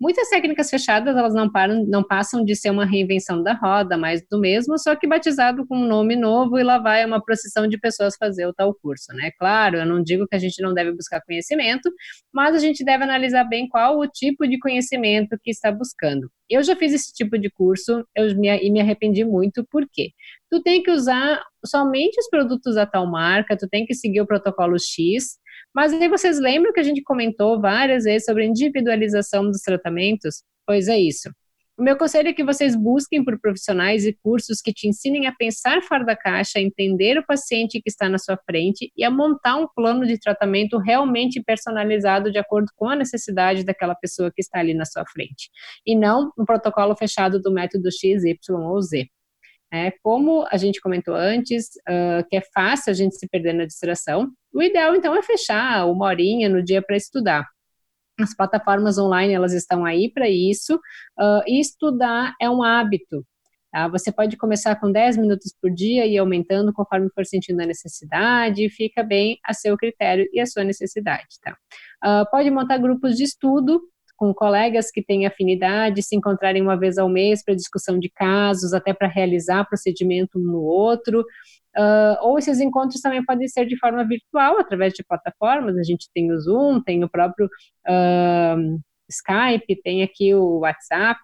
Muitas 0.00 0.28
técnicas 0.28 0.68
fechadas 0.68 1.16
elas 1.16 1.32
não 1.32 1.48
param, 1.48 1.86
não 1.86 2.02
passam 2.02 2.44
de 2.44 2.56
ser 2.56 2.70
uma 2.70 2.84
reinvenção 2.84 3.40
da 3.40 3.52
roda, 3.52 3.96
mais 3.96 4.20
do 4.28 4.40
mesmo, 4.40 4.76
só 4.80 4.96
que 4.96 5.06
batizado 5.06 5.64
com 5.64 5.78
um 5.78 5.86
nome 5.86 6.16
novo 6.16 6.58
e 6.58 6.64
lá 6.64 6.78
vai 6.78 7.06
uma 7.06 7.22
procissão 7.22 7.68
de 7.68 7.78
pessoas 7.78 8.16
fazer 8.18 8.46
o 8.46 8.52
tal 8.52 8.74
curso, 8.74 9.12
né? 9.14 9.30
Claro, 9.38 9.76
eu 9.76 9.86
não 9.86 10.02
digo 10.02 10.26
que 10.26 10.34
a 10.34 10.40
gente 10.40 10.60
não 10.60 10.74
deve 10.74 10.90
buscar 10.90 11.20
conhecimento, 11.20 11.88
mas 12.34 12.52
a 12.52 12.58
gente 12.58 12.84
deve 12.84 13.04
analisar 13.04 13.44
bem 13.44 13.68
qual 13.68 13.96
o 14.00 14.08
tipo 14.08 14.44
de 14.48 14.58
conhecimento 14.58 15.38
que 15.40 15.52
está 15.52 15.70
buscando 15.70 16.15
Eu 16.48 16.62
já 16.62 16.76
fiz 16.76 16.92
esse 16.92 17.12
tipo 17.12 17.38
de 17.38 17.50
curso 17.50 18.04
eu 18.16 18.36
me, 18.36 18.48
e 18.48 18.70
me 18.70 18.80
arrependi 18.80 19.24
muito, 19.24 19.66
por 19.70 19.86
quê? 19.92 20.10
Tu 20.50 20.62
tem 20.62 20.82
que 20.82 20.90
usar 20.90 21.42
somente 21.64 22.18
os 22.20 22.28
produtos 22.28 22.76
da 22.76 22.86
tal 22.86 23.10
marca, 23.10 23.56
tu 23.56 23.68
tem 23.68 23.84
que 23.84 23.94
seguir 23.94 24.20
o 24.20 24.26
protocolo 24.26 24.76
X, 24.78 25.38
mas 25.74 25.92
aí 25.92 26.08
vocês 26.08 26.38
lembram 26.38 26.72
que 26.72 26.80
a 26.80 26.84
gente 26.84 27.02
comentou 27.02 27.60
várias 27.60 28.04
vezes 28.04 28.24
sobre 28.24 28.46
individualização 28.46 29.44
dos 29.50 29.60
tratamentos? 29.60 30.42
Pois 30.66 30.88
é 30.88 30.98
isso. 30.98 31.30
O 31.78 31.82
meu 31.82 31.94
conselho 31.98 32.30
é 32.30 32.32
que 32.32 32.42
vocês 32.42 32.74
busquem 32.74 33.22
por 33.22 33.38
profissionais 33.38 34.06
e 34.06 34.12
cursos 34.22 34.62
que 34.62 34.72
te 34.72 34.88
ensinem 34.88 35.26
a 35.26 35.32
pensar 35.32 35.82
fora 35.82 36.06
da 36.06 36.16
caixa, 36.16 36.58
a 36.58 36.62
entender 36.62 37.18
o 37.18 37.26
paciente 37.26 37.82
que 37.82 37.90
está 37.90 38.08
na 38.08 38.16
sua 38.16 38.38
frente 38.46 38.90
e 38.96 39.04
a 39.04 39.10
montar 39.10 39.56
um 39.56 39.68
plano 39.68 40.06
de 40.06 40.18
tratamento 40.18 40.78
realmente 40.78 41.42
personalizado 41.42 42.32
de 42.32 42.38
acordo 42.38 42.72
com 42.74 42.88
a 42.88 42.96
necessidade 42.96 43.62
daquela 43.62 43.94
pessoa 43.94 44.32
que 44.34 44.40
está 44.40 44.58
ali 44.58 44.72
na 44.72 44.86
sua 44.86 45.04
frente. 45.04 45.50
E 45.86 45.94
não 45.94 46.32
um 46.38 46.46
protocolo 46.46 46.96
fechado 46.96 47.42
do 47.42 47.52
método 47.52 47.90
X, 47.92 48.24
Y 48.24 48.54
ou 48.54 48.80
Z. 48.80 49.06
É, 49.70 49.92
como 50.02 50.46
a 50.50 50.56
gente 50.56 50.80
comentou 50.80 51.14
antes, 51.14 51.66
uh, 51.88 52.26
que 52.30 52.36
é 52.36 52.42
fácil 52.54 52.90
a 52.90 52.94
gente 52.94 53.16
se 53.16 53.28
perder 53.28 53.52
na 53.52 53.66
distração, 53.66 54.30
o 54.54 54.62
ideal 54.62 54.94
então 54.94 55.14
é 55.14 55.22
fechar 55.22 55.86
uma 55.86 56.06
horinha 56.06 56.48
no 56.48 56.62
dia 56.62 56.80
para 56.80 56.96
estudar. 56.96 57.46
As 58.20 58.34
plataformas 58.34 58.98
online 58.98 59.32
elas 59.32 59.52
estão 59.52 59.84
aí 59.84 60.10
para 60.12 60.28
isso. 60.28 60.76
Uh, 61.18 61.42
e 61.46 61.60
estudar 61.60 62.34
é 62.40 62.48
um 62.48 62.62
hábito. 62.62 63.24
Tá? 63.70 63.88
Você 63.88 64.10
pode 64.10 64.36
começar 64.36 64.74
com 64.76 64.90
10 64.90 65.18
minutos 65.18 65.54
por 65.60 65.70
dia 65.70 66.06
e 66.06 66.16
aumentando 66.16 66.72
conforme 66.72 67.10
for 67.14 67.26
sentindo 67.26 67.60
a 67.60 67.66
necessidade. 67.66 68.70
Fica 68.70 69.02
bem 69.02 69.38
a 69.44 69.52
seu 69.52 69.76
critério 69.76 70.26
e 70.32 70.40
a 70.40 70.46
sua 70.46 70.64
necessidade. 70.64 71.26
Tá? 71.42 71.56
Uh, 72.04 72.30
pode 72.30 72.50
montar 72.50 72.78
grupos 72.78 73.16
de 73.16 73.24
estudo 73.24 73.80
com 74.16 74.32
colegas 74.32 74.90
que 74.90 75.02
têm 75.02 75.26
afinidade, 75.26 76.02
se 76.02 76.16
encontrarem 76.16 76.62
uma 76.62 76.78
vez 76.78 76.96
ao 76.96 77.08
mês 77.08 77.44
para 77.44 77.54
discussão 77.54 77.98
de 77.98 78.08
casos, 78.08 78.72
até 78.72 78.94
para 78.94 79.08
realizar 79.08 79.68
procedimento 79.68 80.38
um 80.38 80.42
no 80.42 80.62
outro. 80.62 81.22
Uh, 81.76 82.16
ou 82.22 82.38
esses 82.38 82.58
encontros 82.58 83.00
também 83.00 83.24
podem 83.24 83.46
ser 83.48 83.66
de 83.66 83.78
forma 83.78 84.02
virtual, 84.06 84.58
através 84.58 84.94
de 84.94 85.04
plataformas. 85.04 85.76
A 85.76 85.82
gente 85.82 86.08
tem 86.14 86.32
o 86.32 86.40
Zoom, 86.40 86.80
tem 86.80 87.04
o 87.04 87.08
próprio 87.08 87.46
uh, 87.46 88.80
Skype, 89.10 89.82
tem 89.82 90.02
aqui 90.02 90.34
o 90.34 90.60
WhatsApp, 90.60 91.20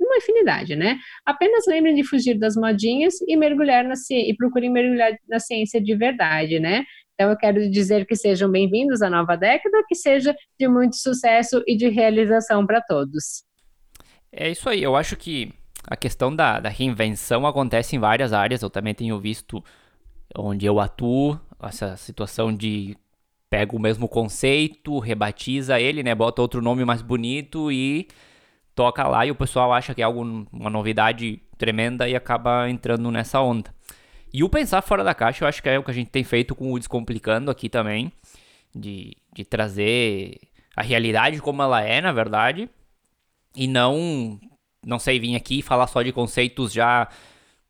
uma 0.00 0.16
infinidade, 0.16 0.76
né? 0.76 0.98
Apenas 1.24 1.64
lembrem 1.66 1.94
de 1.94 2.04
fugir 2.04 2.38
das 2.38 2.56
modinhas 2.56 3.14
e 3.26 3.36
mergulhar 3.36 3.84
na 3.84 3.96
ciência, 3.96 4.30
e 4.30 4.36
procurem 4.36 4.70
mergulhar 4.70 5.16
na 5.28 5.38
ciência 5.38 5.80
de 5.80 5.94
verdade, 5.94 6.58
né? 6.58 6.84
Então, 7.14 7.30
eu 7.30 7.36
quero 7.36 7.70
dizer 7.70 8.04
que 8.04 8.14
sejam 8.14 8.50
bem-vindos 8.50 9.00
à 9.00 9.08
nova 9.08 9.36
década, 9.36 9.82
que 9.88 9.94
seja 9.94 10.36
de 10.58 10.68
muito 10.68 10.96
sucesso 10.96 11.62
e 11.66 11.74
de 11.74 11.88
realização 11.88 12.66
para 12.66 12.82
todos. 12.82 13.42
É 14.30 14.50
isso 14.50 14.68
aí, 14.68 14.82
eu 14.82 14.94
acho 14.94 15.16
que 15.16 15.50
a 15.86 15.96
questão 15.96 16.34
da, 16.34 16.58
da 16.58 16.68
reinvenção 16.68 17.46
acontece 17.46 17.94
em 17.94 17.98
várias 17.98 18.32
áreas. 18.32 18.62
Eu 18.62 18.70
também 18.70 18.94
tenho 18.94 19.18
visto 19.18 19.62
onde 20.36 20.66
eu 20.66 20.80
atuo, 20.80 21.40
essa 21.62 21.96
situação 21.96 22.52
de 22.52 22.96
pega 23.48 23.76
o 23.76 23.80
mesmo 23.80 24.08
conceito, 24.08 24.98
rebatiza 24.98 25.80
ele, 25.80 26.02
né, 26.02 26.14
bota 26.14 26.42
outro 26.42 26.60
nome 26.60 26.84
mais 26.84 27.00
bonito 27.00 27.70
e 27.70 28.08
toca 28.74 29.06
lá 29.06 29.24
e 29.24 29.30
o 29.30 29.36
pessoal 29.36 29.72
acha 29.72 29.94
que 29.94 30.02
é 30.02 30.04
algo, 30.04 30.20
uma 30.52 30.68
novidade 30.68 31.40
tremenda 31.56 32.08
e 32.08 32.16
acaba 32.16 32.68
entrando 32.68 33.10
nessa 33.10 33.40
onda. 33.40 33.72
E 34.32 34.42
o 34.42 34.48
pensar 34.48 34.82
fora 34.82 35.04
da 35.04 35.14
caixa, 35.14 35.44
eu 35.44 35.48
acho 35.48 35.62
que 35.62 35.68
é 35.68 35.78
o 35.78 35.82
que 35.82 35.90
a 35.90 35.94
gente 35.94 36.10
tem 36.10 36.24
feito 36.24 36.54
com 36.54 36.72
o 36.72 36.78
Descomplicando 36.78 37.50
aqui 37.50 37.68
também, 37.68 38.12
de, 38.74 39.16
de 39.32 39.44
trazer 39.44 40.38
a 40.76 40.82
realidade 40.82 41.40
como 41.40 41.62
ela 41.62 41.80
é, 41.80 42.00
na 42.00 42.12
verdade, 42.12 42.68
e 43.54 43.66
não 43.66 44.38
não 44.86 44.98
sei, 44.98 45.18
vir 45.18 45.34
aqui 45.34 45.60
falar 45.60 45.88
só 45.88 46.00
de 46.00 46.12
conceitos 46.12 46.72
já 46.72 47.08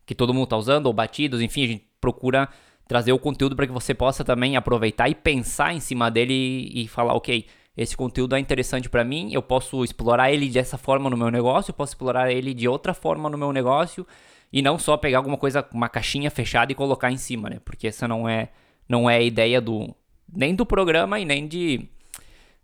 que 0.05 0.15
todo 0.15 0.33
mundo 0.33 0.45
está 0.45 0.55
usando 0.55 0.85
ou 0.85 0.93
batidos, 0.93 1.41
enfim, 1.41 1.63
a 1.63 1.67
gente 1.67 1.85
procura 1.99 2.47
trazer 2.87 3.11
o 3.11 3.19
conteúdo 3.19 3.55
para 3.55 3.67
que 3.67 3.73
você 3.73 3.93
possa 3.93 4.23
também 4.23 4.55
aproveitar 4.55 5.09
e 5.09 5.15
pensar 5.15 5.73
em 5.73 5.79
cima 5.79 6.09
dele 6.09 6.71
e 6.73 6.87
falar, 6.87 7.13
ok, 7.15 7.45
esse 7.75 7.97
conteúdo 7.97 8.35
é 8.35 8.39
interessante 8.39 8.87
para 8.87 9.03
mim, 9.03 9.33
eu 9.33 9.41
posso 9.41 9.83
explorar 9.83 10.31
ele 10.31 10.47
dessa 10.47 10.77
forma 10.77 11.09
no 11.09 11.17
meu 11.17 11.29
negócio, 11.29 11.71
eu 11.71 11.75
posso 11.75 11.91
explorar 11.91 12.31
ele 12.31 12.53
de 12.53 12.67
outra 12.67 12.93
forma 12.93 13.29
no 13.29 13.37
meu 13.37 13.51
negócio 13.51 14.07
e 14.53 14.61
não 14.61 14.79
só 14.79 14.95
pegar 14.95 15.17
alguma 15.17 15.37
coisa, 15.37 15.67
uma 15.73 15.89
caixinha 15.89 16.31
fechada 16.31 16.71
e 16.71 16.75
colocar 16.75 17.11
em 17.11 17.17
cima, 17.17 17.49
né? 17.49 17.59
Porque 17.65 17.87
essa 17.87 18.07
não 18.07 18.29
é 18.29 18.49
não 18.87 19.09
é 19.09 19.17
a 19.17 19.21
ideia 19.21 19.59
do 19.59 19.93
nem 20.31 20.55
do 20.55 20.65
programa 20.65 21.19
e 21.19 21.25
nem 21.25 21.47
de 21.47 21.89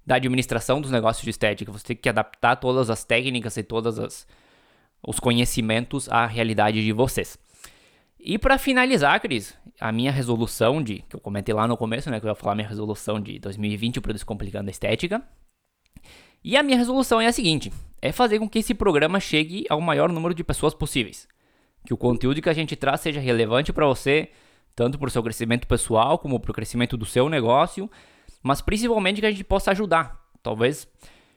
da 0.05 0.15
administração 0.15 0.81
dos 0.81 0.91
negócios 0.91 1.23
de 1.23 1.29
estética. 1.29 1.71
Você 1.71 1.87
tem 1.87 1.95
que 1.97 2.09
adaptar 2.09 2.55
todas 2.55 2.89
as 2.89 3.03
técnicas 3.03 3.57
e 3.57 3.63
todas 3.63 3.99
as 3.99 4.27
os 5.05 5.19
conhecimentos 5.19 6.09
à 6.09 6.25
realidade 6.25 6.83
de 6.83 6.91
vocês. 6.91 7.37
E 8.19 8.37
para 8.37 8.57
finalizar, 8.57 9.19
Cris, 9.19 9.53
a 9.79 9.91
minha 9.91 10.11
resolução 10.11 10.81
de, 10.81 11.03
que 11.09 11.15
eu 11.15 11.19
comentei 11.19 11.53
lá 11.53 11.67
no 11.67 11.75
começo, 11.75 12.09
né, 12.09 12.19
que 12.19 12.25
eu 12.25 12.29
ia 12.29 12.35
falar 12.35 12.55
minha 12.55 12.67
resolução 12.67 13.19
de 13.19 13.37
2020 13.39 13.99
para 13.99 14.13
Descomplicando 14.13 14.69
a 14.69 14.71
Estética. 14.71 15.21
E 16.41 16.55
a 16.55 16.63
minha 16.63 16.77
resolução 16.77 17.19
é 17.19 17.27
a 17.27 17.33
seguinte: 17.33 17.71
é 18.01 18.11
fazer 18.11 18.39
com 18.39 18.47
que 18.47 18.59
esse 18.59 18.73
programa 18.73 19.19
chegue 19.19 19.65
ao 19.69 19.81
maior 19.81 20.09
número 20.09 20.33
de 20.33 20.43
pessoas 20.43 20.73
possíveis. 20.73 21.27
Que 21.85 21.93
o 21.93 21.97
conteúdo 21.97 22.41
que 22.41 22.49
a 22.49 22.53
gente 22.53 22.75
traz 22.77 23.01
seja 23.01 23.19
relevante 23.19 23.73
para 23.73 23.85
você, 23.85 24.29
tanto 24.73 24.97
para 24.97 25.07
o 25.07 25.11
seu 25.11 25.21
crescimento 25.21 25.67
pessoal 25.67 26.17
como 26.17 26.39
para 26.39 26.51
o 26.51 26.53
crescimento 26.53 26.95
do 26.95 27.05
seu 27.05 27.27
negócio, 27.27 27.91
mas 28.41 28.61
principalmente 28.61 29.19
que 29.19 29.27
a 29.27 29.31
gente 29.31 29.43
possa 29.43 29.71
ajudar. 29.71 30.21
Talvez 30.41 30.87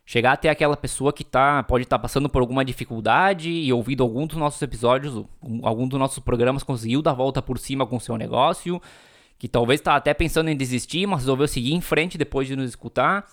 chegar 0.07 0.33
até 0.33 0.49
aquela 0.49 0.77
pessoa 0.77 1.13
que 1.13 1.25
tá, 1.25 1.65
pode 1.65 1.83
estar 1.83 1.99
tá 1.99 2.03
passando 2.03 2.29
por 2.29 2.41
alguma 2.41 2.65
dificuldade 2.65 3.51
e 3.51 3.73
ouvindo 3.73 4.05
algum 4.05 4.25
dos 4.25 4.37
nossos 4.37 4.63
episódios, 4.63 5.27
algum 5.63 5.89
dos 5.89 5.99
nossos 5.99 6.21
programas, 6.21 6.63
conseguiu 6.63 7.03
dar 7.03 7.13
volta 7.13 7.43
por 7.43 7.59
cima 7.59 7.85
com 7.85 7.97
o 7.97 8.01
seu 8.01 8.17
negócio, 8.17 8.81
que 9.37 9.49
talvez 9.49 9.81
está 9.81 9.97
até 9.97 10.15
pensando 10.15 10.49
em 10.49 10.57
desistir, 10.57 11.07
mas 11.07 11.21
resolveu 11.23 11.49
seguir 11.49 11.75
em 11.75 11.81
frente 11.81 12.17
depois 12.17 12.47
de 12.47 12.55
nos 12.55 12.69
escutar. 12.71 13.27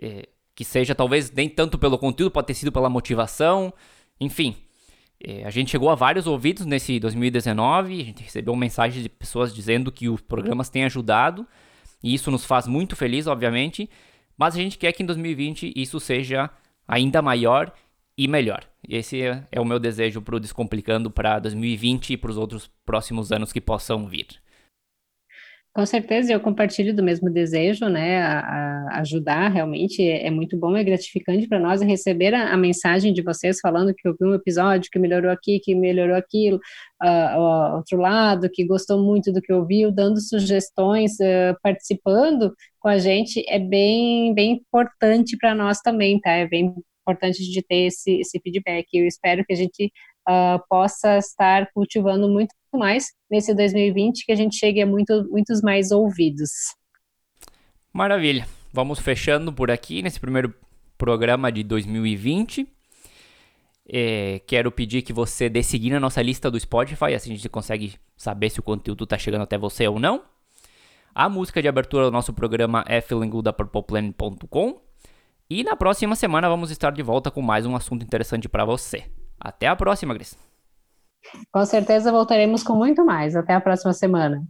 É, 0.00 0.26
que 0.54 0.64
seja 0.64 0.92
talvez 0.92 1.30
nem 1.30 1.48
tanto 1.48 1.78
pelo 1.78 1.96
conteúdo, 1.96 2.32
pode 2.32 2.48
ter 2.48 2.54
sido 2.54 2.72
pela 2.72 2.88
motivação, 2.88 3.72
enfim. 4.18 4.56
É, 5.22 5.44
a 5.44 5.50
gente 5.50 5.70
chegou 5.70 5.88
a 5.88 5.94
vários 5.94 6.26
ouvidos 6.26 6.66
nesse 6.66 6.98
2019, 6.98 8.00
a 8.00 8.04
gente 8.04 8.22
recebeu 8.24 8.56
mensagens 8.56 9.00
de 9.00 9.08
pessoas 9.08 9.54
dizendo 9.54 9.92
que 9.92 10.08
os 10.08 10.20
programas 10.20 10.68
têm 10.68 10.84
ajudado, 10.84 11.46
e 12.02 12.12
isso 12.12 12.28
nos 12.32 12.44
faz 12.44 12.66
muito 12.66 12.96
feliz, 12.96 13.28
obviamente. 13.28 13.88
Mas 14.38 14.54
a 14.54 14.58
gente 14.58 14.78
quer 14.78 14.92
que 14.92 15.02
em 15.02 15.06
2020 15.06 15.72
isso 15.74 15.98
seja 15.98 16.48
ainda 16.86 17.20
maior 17.20 17.72
e 18.16 18.28
melhor. 18.28 18.64
Esse 18.88 19.20
é, 19.20 19.46
é 19.50 19.60
o 19.60 19.64
meu 19.64 19.80
desejo 19.80 20.22
para 20.22 20.36
o 20.36 20.40
Descomplicando 20.40 21.10
para 21.10 21.40
2020 21.40 22.12
e 22.12 22.16
para 22.16 22.30
os 22.30 22.38
outros 22.38 22.70
próximos 22.86 23.32
anos 23.32 23.52
que 23.52 23.60
possam 23.60 24.06
vir. 24.06 24.28
Com 25.78 25.86
certeza, 25.86 26.32
eu 26.32 26.40
compartilho 26.40 26.92
do 26.92 27.04
mesmo 27.04 27.30
desejo, 27.30 27.86
né? 27.88 28.20
A, 28.20 28.40
a 28.40 29.00
ajudar 29.00 29.46
realmente 29.46 30.02
é, 30.02 30.28
muito 30.28 30.58
bom, 30.58 30.76
é 30.76 30.82
gratificante 30.82 31.46
para 31.46 31.60
nós 31.60 31.80
receber 31.80 32.34
a, 32.34 32.52
a, 32.52 32.56
mensagem 32.56 33.12
de 33.12 33.22
vocês 33.22 33.60
falando 33.60 33.94
que 33.94 34.08
ouviu 34.08 34.26
um 34.26 34.34
episódio, 34.34 34.90
que 34.90 34.98
melhorou 34.98 35.30
aqui, 35.30 35.60
que 35.60 35.76
melhorou 35.76 36.16
aquilo, 36.16 36.58
uh, 37.00 37.76
outro 37.76 37.96
lado, 37.96 38.50
que 38.52 38.66
gostou 38.66 39.00
muito 39.00 39.32
do 39.32 39.40
que 39.40 39.52
ouviu, 39.52 39.92
dando 39.92 40.20
sugestões, 40.20 41.12
uh, 41.20 41.56
participando 41.62 42.52
com 42.80 42.88
a 42.88 42.98
gente, 42.98 43.44
é 43.46 43.60
bem, 43.60 44.34
bem 44.34 44.54
importante 44.54 45.36
para 45.36 45.54
nós 45.54 45.78
também, 45.80 46.18
tá? 46.18 46.32
É 46.32 46.48
bem 46.48 46.74
importante 47.02 47.38
de 47.38 47.62
ter 47.62 47.86
esse, 47.86 48.18
esse 48.18 48.40
feedback. 48.40 48.88
Eu 48.92 49.06
espero 49.06 49.44
que 49.44 49.52
a 49.52 49.56
gente 49.56 49.92
uh, 50.28 50.62
possa 50.68 51.18
estar 51.18 51.70
cultivando 51.72 52.28
muito 52.28 52.54
mais 52.72 53.06
nesse 53.30 53.54
2020, 53.54 54.24
que 54.26 54.32
a 54.32 54.36
gente 54.36 54.56
chegue 54.56 54.82
a 54.82 54.86
muito, 54.86 55.26
muitos 55.30 55.62
mais 55.62 55.90
ouvidos. 55.90 56.50
Maravilha. 57.92 58.46
Vamos 58.72 59.00
fechando 59.00 59.52
por 59.52 59.70
aqui 59.70 60.02
nesse 60.02 60.20
primeiro 60.20 60.54
programa 60.96 61.50
de 61.50 61.62
2020. 61.62 62.68
É, 63.90 64.40
quero 64.46 64.70
pedir 64.70 65.00
que 65.00 65.14
você 65.14 65.48
dê 65.48 65.62
seguir 65.62 65.90
na 65.90 65.98
nossa 65.98 66.20
lista 66.20 66.50
do 66.50 66.60
Spotify, 66.60 67.14
assim 67.14 67.32
a 67.32 67.36
gente 67.36 67.48
consegue 67.48 67.94
saber 68.16 68.50
se 68.50 68.60
o 68.60 68.62
conteúdo 68.62 69.04
está 69.04 69.16
chegando 69.16 69.42
até 69.42 69.56
você 69.56 69.88
ou 69.88 69.98
não. 69.98 70.22
A 71.14 71.28
música 71.28 71.62
de 71.62 71.68
abertura 71.68 72.04
do 72.04 72.10
nosso 72.10 72.34
programa 72.34 72.84
é 72.86 73.00
Feeling 73.00 73.30
Good 73.30 73.44
da 73.44 73.52
PurplePlanet.com. 73.52 74.80
E 75.48 75.64
na 75.64 75.74
próxima 75.74 76.14
semana 76.14 76.48
vamos 76.48 76.70
estar 76.70 76.92
de 76.92 77.02
volta 77.02 77.30
com 77.30 77.40
mais 77.40 77.64
um 77.64 77.74
assunto 77.74 78.04
interessante 78.04 78.46
para 78.46 78.66
você. 78.66 79.06
Até 79.40 79.66
a 79.66 79.76
próxima, 79.76 80.14
Gris. 80.14 80.36
Com 81.52 81.64
certeza 81.64 82.10
voltaremos 82.12 82.62
com 82.62 82.74
muito 82.74 83.04
mais. 83.04 83.36
Até 83.36 83.54
a 83.54 83.60
próxima 83.60 83.92
semana. 83.92 84.42